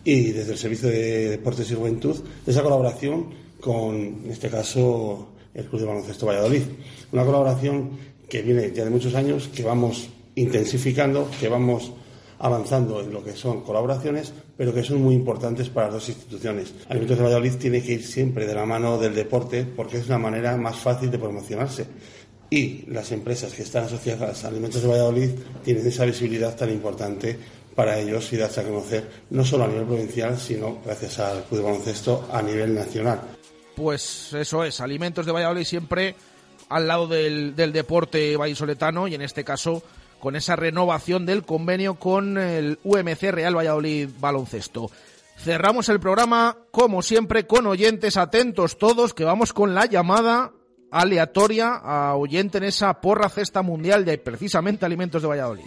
[0.03, 2.15] y desde el Servicio de Deportes y Juventud,
[2.45, 3.27] esa colaboración
[3.59, 6.61] con, en este caso, el Club de Baloncesto Valladolid.
[7.11, 7.91] Una colaboración
[8.29, 11.91] que viene ya de muchos años, que vamos intensificando, que vamos
[12.39, 16.73] avanzando en lo que son colaboraciones, pero que son muy importantes para las dos instituciones.
[16.89, 20.17] Alimentos de Valladolid tiene que ir siempre de la mano del deporte porque es una
[20.17, 21.87] manera más fácil de promocionarse.
[22.49, 25.29] Y las empresas que están asociadas a Alimentos de Valladolid
[25.63, 27.37] tienen esa visibilidad tan importante
[27.75, 31.59] para ellos y darse a conocer no solo a nivel provincial, sino gracias al Club
[31.59, 33.19] de Baloncesto a nivel nacional.
[33.75, 36.15] Pues eso es, Alimentos de Valladolid siempre
[36.69, 39.83] al lado del, del deporte vallisoletano y en este caso
[40.19, 44.89] con esa renovación del convenio con el UMC Real Valladolid Baloncesto.
[45.37, 50.53] Cerramos el programa, como siempre, con oyentes atentos todos, que vamos con la llamada
[50.95, 55.65] aleatoria a oyente en esa porra cesta mundial de precisamente Alimentos de Valladolid.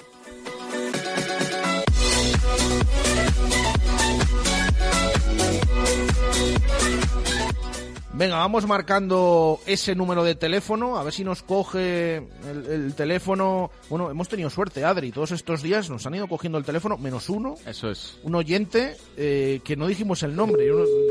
[8.14, 13.70] Venga, vamos marcando ese número de teléfono, a ver si nos coge el, el teléfono.
[13.90, 17.28] Bueno, hemos tenido suerte, Adri, todos estos días nos han ido cogiendo el teléfono, menos
[17.28, 17.54] uno.
[17.64, 18.18] Eso es.
[18.24, 20.66] Un oyente eh, que no dijimos el nombre.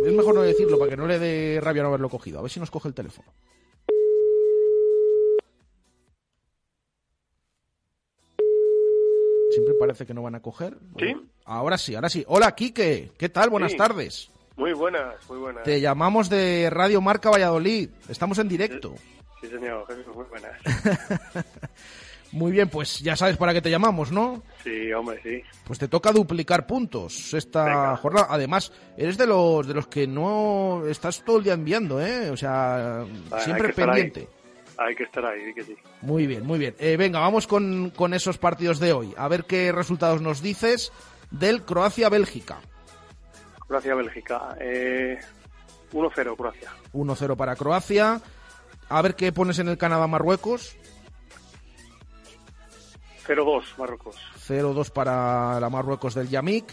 [0.05, 2.39] Es mejor no decirlo para que no le dé rabia no haberlo cogido.
[2.39, 3.32] A ver si nos coge el teléfono.
[9.57, 10.77] Siempre parece que no van a coger.
[10.99, 11.15] ¿Sí?
[11.45, 12.23] Ahora sí, ahora sí.
[12.27, 13.09] Hola, Quique.
[13.17, 13.49] ¿Qué tal?
[13.49, 13.77] Buenas Sí.
[13.77, 14.29] tardes.
[14.55, 15.63] Muy buenas, muy buenas.
[15.63, 17.89] Te llamamos de Radio Marca Valladolid.
[18.07, 18.93] Estamos en directo.
[19.41, 20.51] Sí, señor, muy buenas.
[22.33, 24.43] Muy bien, pues ya sabes para qué te llamamos, ¿no?
[24.61, 25.41] Sí, hombre, sí.
[25.63, 28.27] Pues te toca duplicar puntos esta jornada.
[28.29, 32.29] Además, eres de los de los que no estás todo el día enviando, ¿eh?
[32.29, 34.27] O sea, Vale, siempre pendiente.
[34.78, 35.75] Hay que estar ahí, que sí.
[36.01, 36.75] Muy bien, muy bien.
[36.80, 39.13] Eh, venga, vamos con, con esos partidos de hoy.
[39.17, 40.91] A ver qué resultados nos dices
[41.32, 42.59] del Croacia-Bélgica.
[43.67, 44.55] Croacia-Bélgica.
[44.59, 45.19] Eh,
[45.91, 46.71] 1-0, Croacia.
[46.93, 48.21] 1-0 para Croacia.
[48.89, 50.78] A ver qué pones en el Canadá-Marruecos.
[53.28, 54.15] 0-2, Marruecos.
[54.47, 56.65] 0-2 para la Marruecos del Yamik.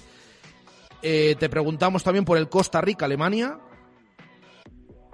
[1.03, 3.59] Eh, te preguntamos también por el Costa Rica-Alemania.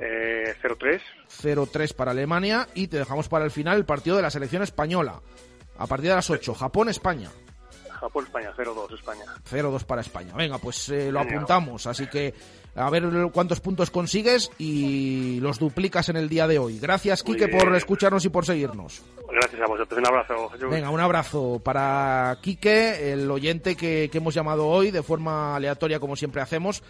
[0.01, 1.01] Eh, 0-3.
[1.43, 5.21] 0-3 para Alemania y te dejamos para el final el partido de la selección española.
[5.79, 7.31] A partir de las 8, Japón-España.
[8.01, 9.25] Japón-España, 0-2 España.
[9.51, 10.33] 0-2 para España.
[10.35, 11.87] Venga, pues eh, lo apuntamos.
[11.87, 12.35] Así que
[12.75, 16.79] a ver cuántos puntos consigues y los duplicas en el día de hoy.
[16.79, 19.03] Gracias, Quique, por escucharnos y por seguirnos.
[19.31, 19.99] Gracias a vosotros.
[19.99, 20.49] Un abrazo.
[20.51, 20.71] Jesús.
[20.71, 26.01] Venga, un abrazo para Quique, el oyente que, que hemos llamado hoy de forma aleatoria,
[26.01, 26.83] como siempre hacemos,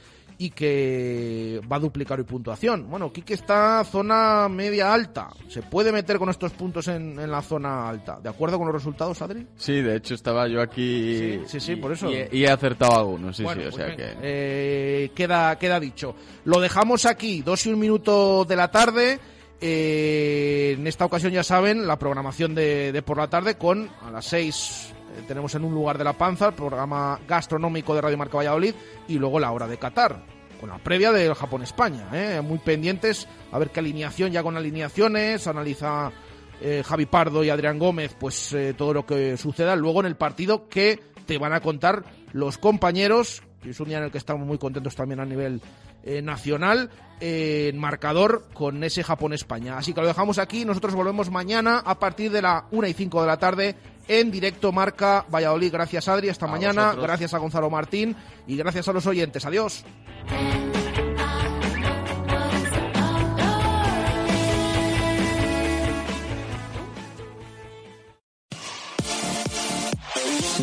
[0.43, 2.89] y que va a duplicar hoy puntuación.
[2.89, 5.29] Bueno, Quique está zona media alta.
[5.49, 8.19] Se puede meter con estos puntos en, en la zona alta.
[8.23, 9.47] ¿De acuerdo con los resultados, Adri?
[9.57, 11.19] Sí, de hecho estaba yo aquí.
[11.19, 12.11] Sí, sí, sí, por eso.
[12.11, 14.17] Y, y he acertado algunos, sí, Bueno, sí, o pues sea que.
[14.23, 16.15] eh, queda, queda dicho.
[16.47, 19.21] Lo dejamos aquí, dos y un minuto de la tarde.
[19.61, 24.11] Eh, en esta ocasión, ya saben, la programación de, de por la tarde con a
[24.11, 24.95] las seis
[25.27, 28.75] tenemos en un lugar de la panza el programa gastronómico de Radio Marca Valladolid
[29.09, 30.23] y luego la hora de Qatar
[30.61, 32.09] con la previa del Japón-España.
[32.13, 32.41] ¿eh?
[32.43, 36.13] Muy pendientes a ver qué alineación, ya con alineaciones, analiza
[36.61, 40.17] eh, Javi Pardo y Adrián Gómez, pues eh, todo lo que suceda luego en el
[40.17, 44.47] partido que te van a contar los compañeros, es un día en el que estamos
[44.47, 45.61] muy contentos también a nivel
[46.03, 46.91] eh, nacional,
[47.21, 49.77] eh, en marcador con ese Japón-España.
[49.77, 53.21] Así que lo dejamos aquí, nosotros volvemos mañana a partir de la 1 y 5
[53.21, 53.77] de la tarde
[54.11, 55.73] en directo Marca Valladolid.
[55.73, 57.07] Gracias Adri, hasta A mañana, vosotros.
[57.07, 59.45] gracias a Gonzalo Martín y gracias a los oyentes.
[59.47, 59.85] Adiós.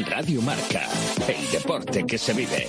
[0.10, 0.84] Radio Marca,
[1.28, 2.68] el deporte que se vive.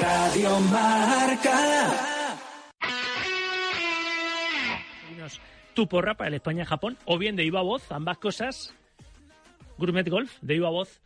[0.00, 2.06] Radio Marca.
[5.74, 8.74] tu porra para el España-Japón, o bien de viva voz, ambas cosas.
[9.80, 11.00] Gourmet Golf, de viva voz,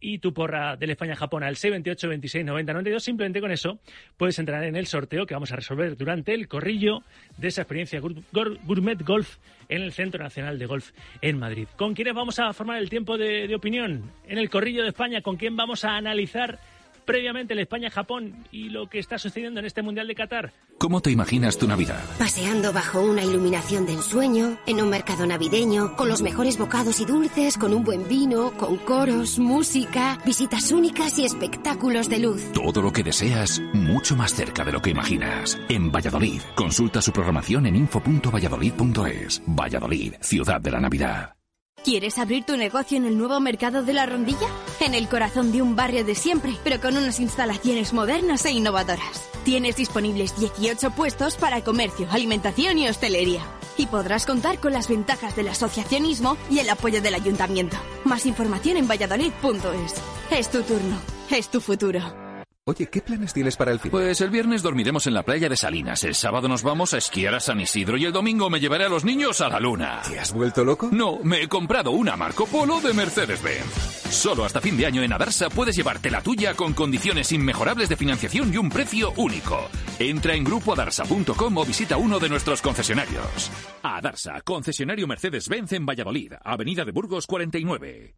[0.00, 3.02] y tu porra del España-Japón al 628 26 90 92.
[3.02, 3.78] Simplemente con eso
[4.16, 7.02] puedes entrar en el sorteo que vamos a resolver durante el corrillo
[7.36, 9.36] de esa experiencia Gourmet Golf
[9.68, 11.68] en el Centro Nacional de Golf en Madrid.
[11.76, 14.10] ¿Con quiénes vamos a formar el tiempo de, de opinión?
[14.26, 16.58] En el corrillo de España, ¿con quién vamos a analizar
[17.04, 20.52] previamente el España-Japón y lo que está sucediendo en este Mundial de Qatar?
[20.78, 22.02] ¿Cómo te imaginas tu Navidad?
[22.18, 27.04] Paseando bajo una iluminación de ensueño, en un mercado navideño, con los mejores bocados y
[27.04, 32.52] dulces, con un buen vino, con coros, música, visitas únicas y espectáculos de luz.
[32.52, 35.58] Todo lo que deseas, mucho más cerca de lo que imaginas.
[35.68, 39.42] En Valladolid, consulta su programación en info.valladolid.es.
[39.46, 41.39] Valladolid, ciudad de la Navidad.
[41.84, 44.48] ¿Quieres abrir tu negocio en el nuevo mercado de la Rondilla?
[44.80, 49.30] En el corazón de un barrio de siempre, pero con unas instalaciones modernas e innovadoras.
[49.44, 53.40] Tienes disponibles 18 puestos para comercio, alimentación y hostelería.
[53.78, 57.78] Y podrás contar con las ventajas del asociacionismo y el apoyo del ayuntamiento.
[58.04, 59.94] Más información en valladolid.es.
[60.30, 61.00] Es tu turno,
[61.30, 62.29] es tu futuro.
[62.66, 63.90] Oye, ¿qué planes tienes para el fin?
[63.90, 67.34] Pues el viernes dormiremos en la playa de Salinas, el sábado nos vamos a esquiar
[67.34, 70.02] a San Isidro y el domingo me llevaré a los niños a la luna.
[70.06, 70.90] ¿Te has vuelto loco?
[70.92, 74.10] No, me he comprado una Marco Polo de Mercedes-Benz.
[74.10, 77.96] Solo hasta fin de año en Adarsa puedes llevarte la tuya con condiciones inmejorables de
[77.96, 79.68] financiación y un precio único.
[79.98, 83.50] Entra en grupoadarsa.com o visita uno de nuestros concesionarios.
[83.82, 88.14] Adarsa, concesionario Mercedes-Benz en Valladolid, Avenida de Burgos 49.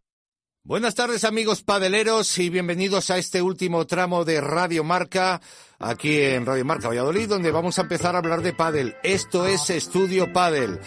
[0.65, 5.41] Buenas tardes amigos padeleros y bienvenidos a este último tramo de Radio Marca,
[5.77, 8.95] aquí en Radio Marca Valladolid, donde vamos a empezar a hablar de pádel.
[9.03, 10.79] Esto es Estudio Padel.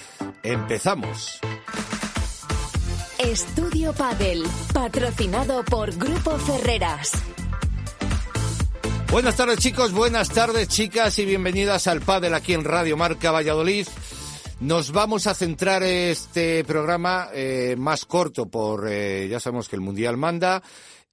[0.42, 1.40] Empezamos.
[3.18, 7.12] Estudio Padel, patrocinado por Grupo Ferreras.
[9.12, 13.86] Buenas tardes chicos, buenas tardes chicas y bienvenidas al Padel aquí en Radio Marca Valladolid.
[14.60, 19.82] Nos vamos a centrar este programa eh, más corto por, eh, ya sabemos que el
[19.82, 20.62] Mundial manda,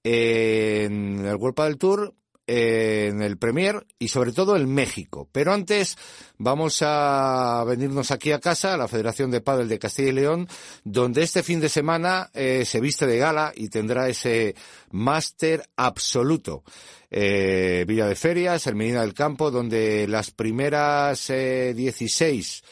[0.01, 2.15] en el World Padel Tour,
[2.47, 5.29] en el Premier y sobre todo en México.
[5.31, 5.97] Pero antes
[6.37, 10.47] vamos a venirnos aquí a casa, a la Federación de Padel de Castilla y León,
[10.83, 14.55] donde este fin de semana eh, se viste de gala y tendrá ese
[14.91, 16.63] máster absoluto.
[17.09, 22.63] Eh, Villa de Ferias, el Medina del Campo, donde las primeras eh, 16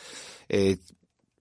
[0.54, 0.78] eh,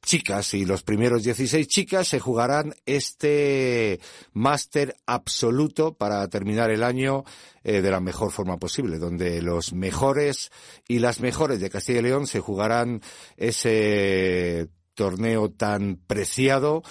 [0.02, 4.00] chicas y los primeros 16 chicas se jugarán este
[4.32, 7.24] máster absoluto para terminar el año
[7.64, 10.50] eh, de la mejor forma posible, donde los mejores
[10.86, 13.02] y las mejores de Castilla y León se jugarán
[13.36, 16.82] ese torneo tan preciado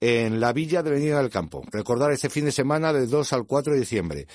[0.00, 1.62] en la Villa de Avenida del Campo.
[1.70, 4.26] Recordar este fin de semana del 2 al 4 de diciembre.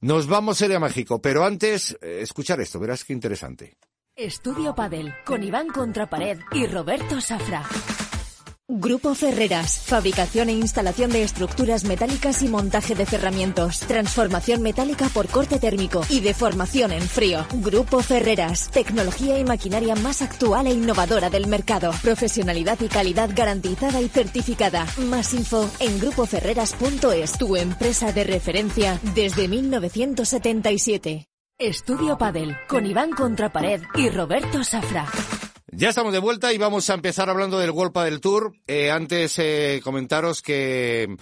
[0.00, 3.76] Nos vamos a ir a México, pero antes, eh, escuchar esto, verás qué interesante.
[4.16, 7.64] Estudio Padel, con Iván Contrapared y Roberto Safra.
[8.68, 15.28] Grupo Ferreras, fabricación e instalación de estructuras metálicas y montaje de cerramientos, transformación metálica por
[15.28, 17.46] corte térmico y deformación en frío.
[17.54, 24.02] Grupo Ferreras, tecnología y maquinaria más actual e innovadora del mercado, profesionalidad y calidad garantizada
[24.02, 24.86] y certificada.
[24.98, 31.31] Más info en grupoferreras.es, tu empresa de referencia desde 1977.
[31.62, 35.06] Estudio Padel con Iván Contrapared y Roberto Safra.
[35.70, 38.54] Ya estamos de vuelta y vamos a empezar hablando del World del Tour.
[38.66, 41.16] Eh, antes eh, comentaros que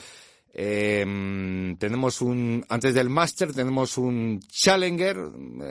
[0.55, 5.19] eh, tenemos un antes del Master tenemos un Challenger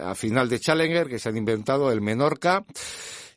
[0.03, 2.63] a final de Challenger que se han inventado el Menorca.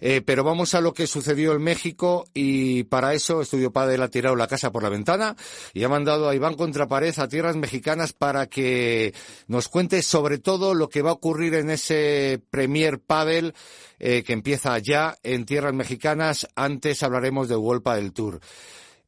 [0.04, 4.08] Eh, pero vamos a lo que sucedió en México y para eso Estudio Padel ha
[4.08, 5.36] tirado la casa por la ventana
[5.72, 9.14] y ha mandado a Iván Contrapared a tierras mexicanas para que
[9.46, 13.54] nos cuente sobre todo lo que va a ocurrir en ese Premier Padel
[14.00, 16.48] eh, que empieza ya en tierras mexicanas.
[16.56, 18.40] Antes hablaremos de World del Tour.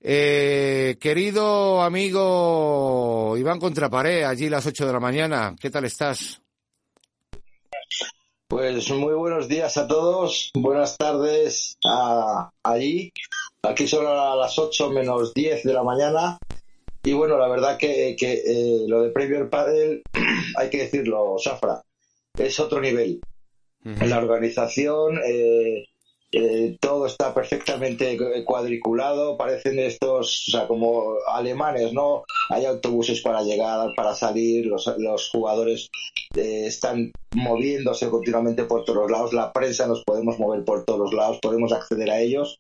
[0.01, 6.41] Eh, querido amigo Iván Contrapared, allí a las 8 de la mañana, ¿qué tal estás?
[8.47, 13.11] Pues muy buenos días a todos, buenas tardes a, allí.
[13.63, 16.39] Aquí son a las 8 menos 10 de la mañana.
[17.03, 20.03] Y bueno, la verdad que, que eh, lo de Premier Padel,
[20.59, 21.83] hay que decirlo, Safra,
[22.37, 23.23] es otro nivel.
[23.83, 25.87] En la organización, eh,
[26.37, 32.25] eh, todo está perfectamente cuadriculado, parecen estos, o sea, como alemanes, ¿no?
[32.51, 35.91] Hay autobuses para llegar, para salir, los, los jugadores
[36.35, 41.39] eh, están moviéndose continuamente por todos lados, la prensa nos podemos mover por todos lados,
[41.41, 42.59] podemos acceder a ellos.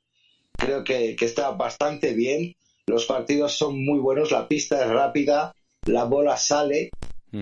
[0.56, 2.54] Creo que, que está bastante bien,
[2.86, 5.52] los partidos son muy buenos, la pista es rápida,
[5.84, 6.90] la bola sale,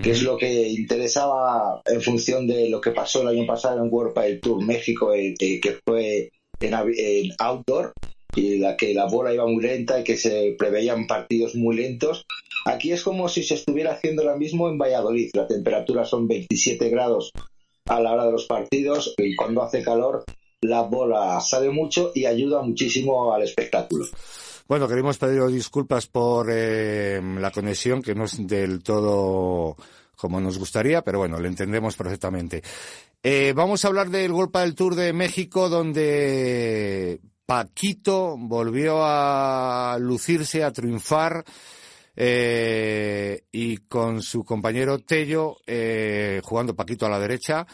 [0.01, 3.93] que es lo que interesaba en función de lo que pasó el año pasado en
[3.93, 7.93] World Padel Tour México, eh, que fue en, en, outdoor,
[8.35, 12.25] y la que la bola iba muy lenta y que se preveían partidos muy lentos.
[12.65, 15.29] Aquí es como si se estuviera haciendo lo mismo en Valladolid.
[15.33, 17.31] La temperatura son 27 grados
[17.85, 20.23] a la hora de los partidos y cuando hace calor
[20.61, 24.05] la bola sale mucho y ayuda muchísimo al espectáculo.
[24.67, 29.75] Bueno, queremos pedir disculpas por eh, la conexión, que no es del todo
[30.15, 32.63] como nos gustaría, pero bueno, lo entendemos perfectamente.
[33.21, 40.63] Eh, vamos a hablar del golpe del Tour de México, donde Paquito volvió a lucirse,
[40.63, 41.43] a triunfar.
[42.15, 47.65] Eh, y con su compañero Tello eh, jugando Paquito a la derecha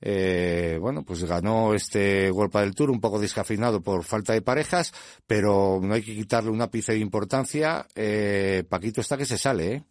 [0.00, 4.92] eh, bueno, pues ganó este golpe del Tour un poco descafeinado por falta de parejas,
[5.26, 7.86] pero no hay que quitarle un ápice de importancia.
[7.94, 9.84] Eh, Paquito está que se sale, ¿eh?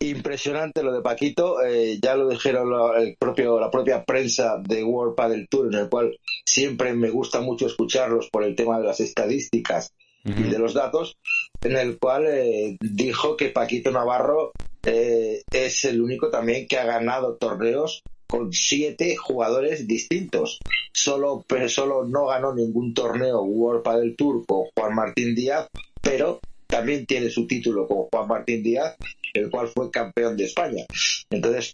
[0.00, 5.14] Impresionante lo de Paquito, eh, ya lo dijeron el propio, la propia prensa de World
[5.14, 8.98] Padel Tour, en el cual siempre me gusta mucho escucharlos por el tema de las
[8.98, 9.94] estadísticas
[10.24, 11.18] y de los datos,
[11.62, 14.52] en el cual eh, dijo que Paquito Navarro
[14.84, 20.58] eh, es el único también que ha ganado torneos con siete jugadores distintos.
[20.92, 25.68] Solo, solo no ganó ningún torneo World Padel Tour con Juan Martín Díaz,
[26.00, 28.96] pero también tiene su título con Juan Martín Díaz,
[29.34, 30.84] el cual fue campeón de España.
[31.30, 31.72] Entonces,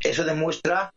[0.00, 0.92] eso demuestra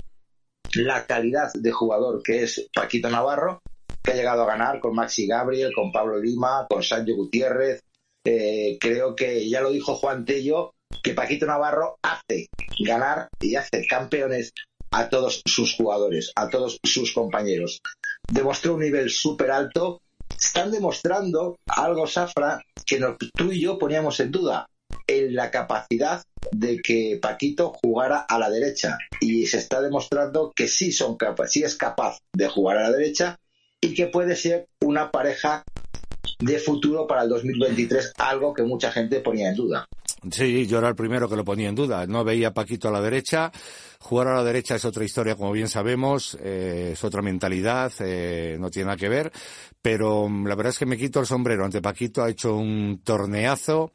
[0.73, 3.61] la calidad de jugador que es Paquito Navarro,
[4.03, 7.81] que ha llegado a ganar con Maxi Gabriel, con Pablo Lima, con Sancho Gutiérrez.
[8.23, 10.73] Eh, creo que ya lo dijo Juan Tello,
[11.03, 12.47] que Paquito Navarro hace
[12.79, 14.53] ganar y hace campeones
[14.91, 17.81] a todos sus jugadores, a todos sus compañeros.
[18.31, 20.01] Demostró un nivel súper alto.
[20.39, 22.99] Están demostrando algo, Safra, que
[23.35, 24.67] tú y yo poníamos en duda,
[25.07, 28.97] en la capacidad de que Paquito jugara a la derecha.
[29.19, 31.17] Y se está demostrando que sí, son
[31.47, 33.37] sí es capaz de jugar a la derecha
[33.81, 35.63] y que puede ser una pareja
[36.39, 39.87] de futuro para el 2023, algo que mucha gente ponía en duda.
[40.31, 42.07] Sí, yo era el primero que lo ponía en duda.
[42.07, 43.51] No veía a Paquito a la derecha.
[43.99, 48.55] Jugar a la derecha es otra historia, como bien sabemos, eh, es otra mentalidad, eh,
[48.59, 49.31] no tiene nada que ver.
[49.81, 53.01] Pero mm, la verdad es que me quito el sombrero ante Paquito, ha hecho un
[53.03, 53.93] torneazo.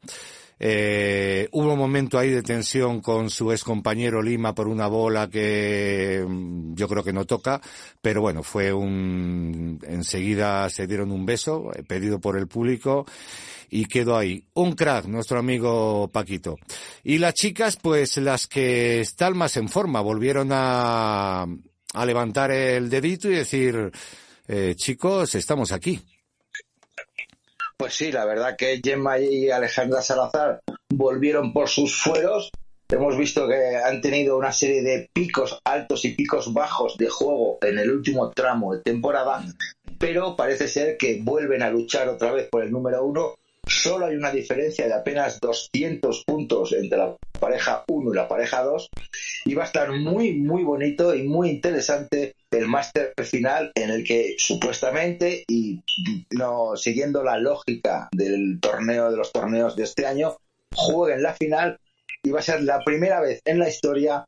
[0.63, 5.31] Eh, hubo un momento ahí de tensión con su ex compañero Lima por una bola
[5.31, 7.63] que mm, yo creo que no toca,
[8.03, 13.07] pero bueno, fue un, enseguida se dieron un beso, eh, pedido por el público,
[13.71, 14.45] y quedó ahí.
[14.53, 16.59] Un crack, nuestro amigo Paquito.
[17.05, 21.47] Y las chicas, pues las que están más en forma, volvieron a,
[21.95, 23.91] a levantar el dedito y decir,
[24.47, 26.01] eh, chicos, estamos aquí.
[27.81, 30.61] Pues sí, la verdad que Gemma y Alejandra Salazar
[30.91, 32.51] volvieron por sus fueros.
[32.91, 37.57] Hemos visto que han tenido una serie de picos altos y picos bajos de juego
[37.63, 39.43] en el último tramo de temporada.
[39.99, 43.37] pero parece ser que vuelven a luchar otra vez por el número uno.
[43.67, 48.63] Solo hay una diferencia de apenas 200 puntos entre la pareja 1 y la pareja
[48.63, 48.91] 2
[49.47, 54.05] y va a estar muy, muy bonito y muy interesante el máster final en el
[54.05, 55.83] que supuestamente y
[56.31, 60.37] no siguiendo la lógica del torneo de los torneos de este año
[60.75, 61.79] jueguen la final
[62.23, 64.25] y va a ser la primera vez en la historia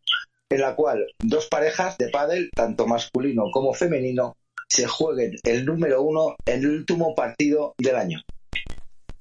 [0.48, 4.36] en la cual dos parejas de pádel, tanto masculino como femenino,
[4.68, 8.20] se jueguen el número uno en el último partido del año.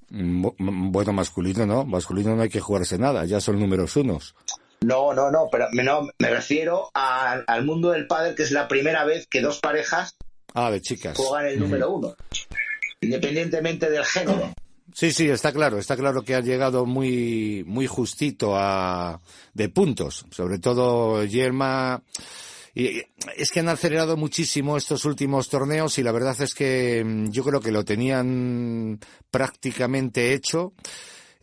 [0.09, 4.35] Bueno, masculino no, masculino no hay que jugarse nada, ya son números unos.
[4.83, 9.05] No, no, no, pero no, me refiero al mundo del pádel que es la primera
[9.05, 10.15] vez que dos parejas
[10.55, 11.15] ah, de chicas.
[11.17, 12.15] juegan el número uno,
[12.99, 14.53] independientemente del género.
[14.93, 19.21] Sí, sí, está claro, está claro que ha llegado muy, muy justito a,
[19.53, 22.01] de puntos, sobre todo Yerma.
[22.73, 23.01] Y
[23.35, 27.43] es que han acelerado muchísimo estos últimos torneos y la verdad es que mm, yo
[27.43, 30.73] creo que lo tenían prácticamente hecho.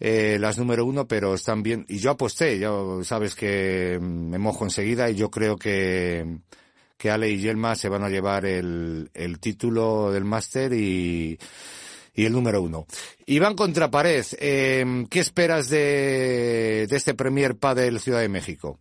[0.00, 1.84] Eh, las número uno, pero están bien.
[1.88, 2.70] Y yo aposté, ya
[3.02, 6.38] sabes que mm, me mojo enseguida y yo creo que,
[6.96, 11.38] que Ale y Yelma se van a llevar el, el título del máster y,
[12.14, 12.86] y el número uno.
[13.26, 18.78] Iván Contrapared, eh, ¿qué esperas de, de este Premier del Ciudad de México?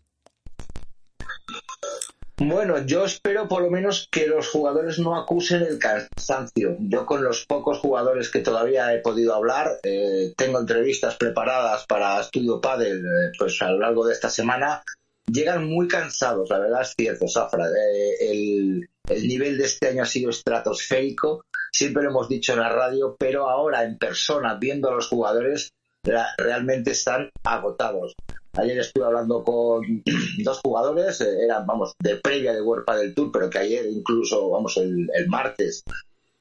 [2.40, 6.78] Bueno, yo espero por lo menos que los jugadores no acusen el cansancio.
[6.80, 12.22] Yo con los pocos jugadores que todavía he podido hablar, eh, tengo entrevistas preparadas para
[12.22, 14.84] Estudio Padel eh, pues a lo largo de esta semana,
[15.26, 17.66] llegan muy cansados, la verdad es cierto, Safra.
[17.66, 21.42] Eh, el, el nivel de este año ha sido estratosférico
[21.78, 25.70] siempre lo hemos dicho en la radio, pero ahora en persona, viendo a los jugadores,
[26.38, 28.16] realmente están agotados.
[28.58, 30.04] Ayer estuve hablando con
[30.44, 34.50] dos jugadores, eh, eran, vamos, de previa de World del Tour, pero que ayer incluso,
[34.50, 35.84] vamos, el, martes,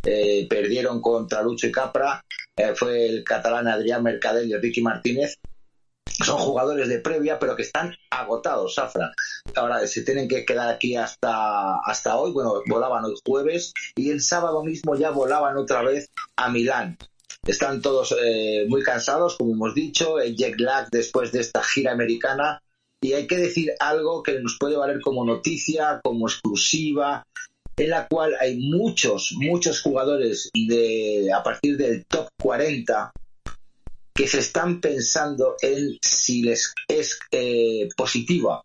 [0.03, 2.25] eh, perdieron contra Lucho y Capra,
[2.57, 5.37] eh, fue el catalán Adrián Mercadel y Ricky Martínez,
[6.07, 9.13] son jugadores de previa, pero que están agotados, Safra.
[9.55, 12.33] Ahora se tienen que quedar aquí hasta, hasta hoy.
[12.33, 16.97] Bueno, volaban el jueves y el sábado mismo ya volaban otra vez a Milán.
[17.47, 21.93] Están todos eh, muy cansados, como hemos dicho, el jet lag después de esta gira
[21.93, 22.61] americana.
[23.01, 27.25] Y hay que decir algo que nos puede valer como noticia, como exclusiva,
[27.77, 33.13] en la cual hay muchos, muchos jugadores de, a partir del top 40
[34.15, 38.63] que se están pensando en si les es eh, positiva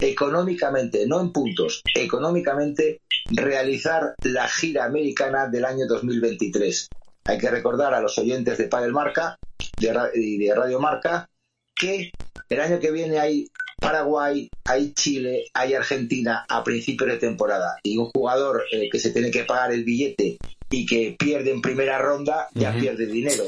[0.00, 6.88] económicamente, no en puntos, económicamente realizar la gira americana del año 2023.
[7.24, 11.28] Hay que recordar a los oyentes de Padel Marca y de, Radio Marca
[11.74, 12.10] que
[12.48, 13.48] el año que viene hay
[13.80, 19.10] Paraguay, hay Chile, hay Argentina a principio de temporada y un jugador eh, que se
[19.10, 20.38] tiene que pagar el billete
[20.70, 23.44] y que pierde en primera ronda ya pierde dinero.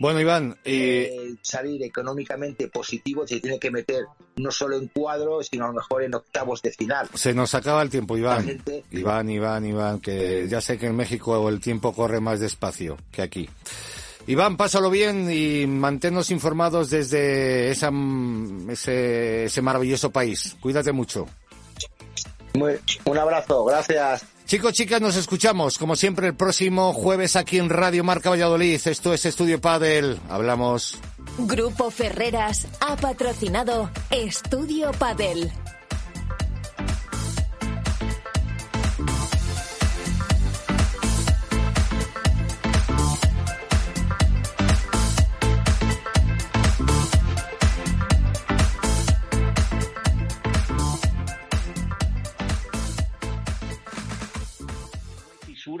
[0.00, 1.34] Bueno, Iván, eh...
[1.42, 6.02] salir económicamente positivo se tiene que meter no solo en cuadros, sino a lo mejor
[6.02, 7.06] en octavos de final.
[7.12, 8.62] Se nos acaba el tiempo, Iván.
[8.92, 13.20] Iván, Iván, Iván, que ya sé que en México el tiempo corre más despacio que
[13.20, 13.46] aquí.
[14.26, 17.90] Iván, pásalo bien y manténnos informados desde esa,
[18.70, 20.56] ese, ese maravilloso país.
[20.60, 21.26] Cuídate mucho.
[22.54, 24.24] un abrazo, gracias.
[24.50, 28.80] Chicos, chicas, nos escuchamos como siempre el próximo jueves aquí en Radio Marca Valladolid.
[28.84, 30.18] Esto es Estudio Padel.
[30.28, 30.98] Hablamos.
[31.38, 35.52] Grupo Ferreras ha patrocinado Estudio Padel.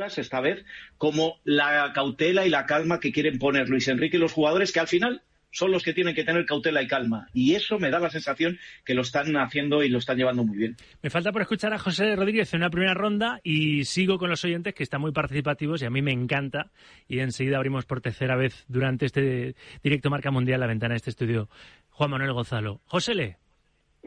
[0.06, 0.64] Esta vez
[0.98, 4.80] como la cautela y la calma que quieren poner Luis Enrique y los jugadores que
[4.80, 5.22] al final
[5.52, 7.28] son los que tienen que tener cautela y calma.
[7.32, 10.56] Y eso me da la sensación que lo están haciendo y lo están llevando muy
[10.56, 10.76] bien.
[11.02, 14.44] Me falta por escuchar a José Rodríguez en una primera ronda y sigo con los
[14.44, 16.70] oyentes que están muy participativos y a mí me encanta.
[17.08, 21.10] Y enseguida abrimos por tercera vez durante este directo Marca Mundial la ventana de este
[21.10, 21.48] estudio.
[21.90, 22.80] Juan Manuel Gonzalo.
[22.86, 23.36] José Le.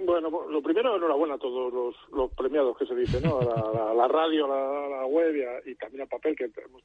[0.05, 3.39] Bueno, lo primero, enhorabuena a todos los, los premiados que se dice, ¿no?
[3.39, 5.33] A la, radio, a la, web
[5.65, 6.83] y, también al papel, que hemos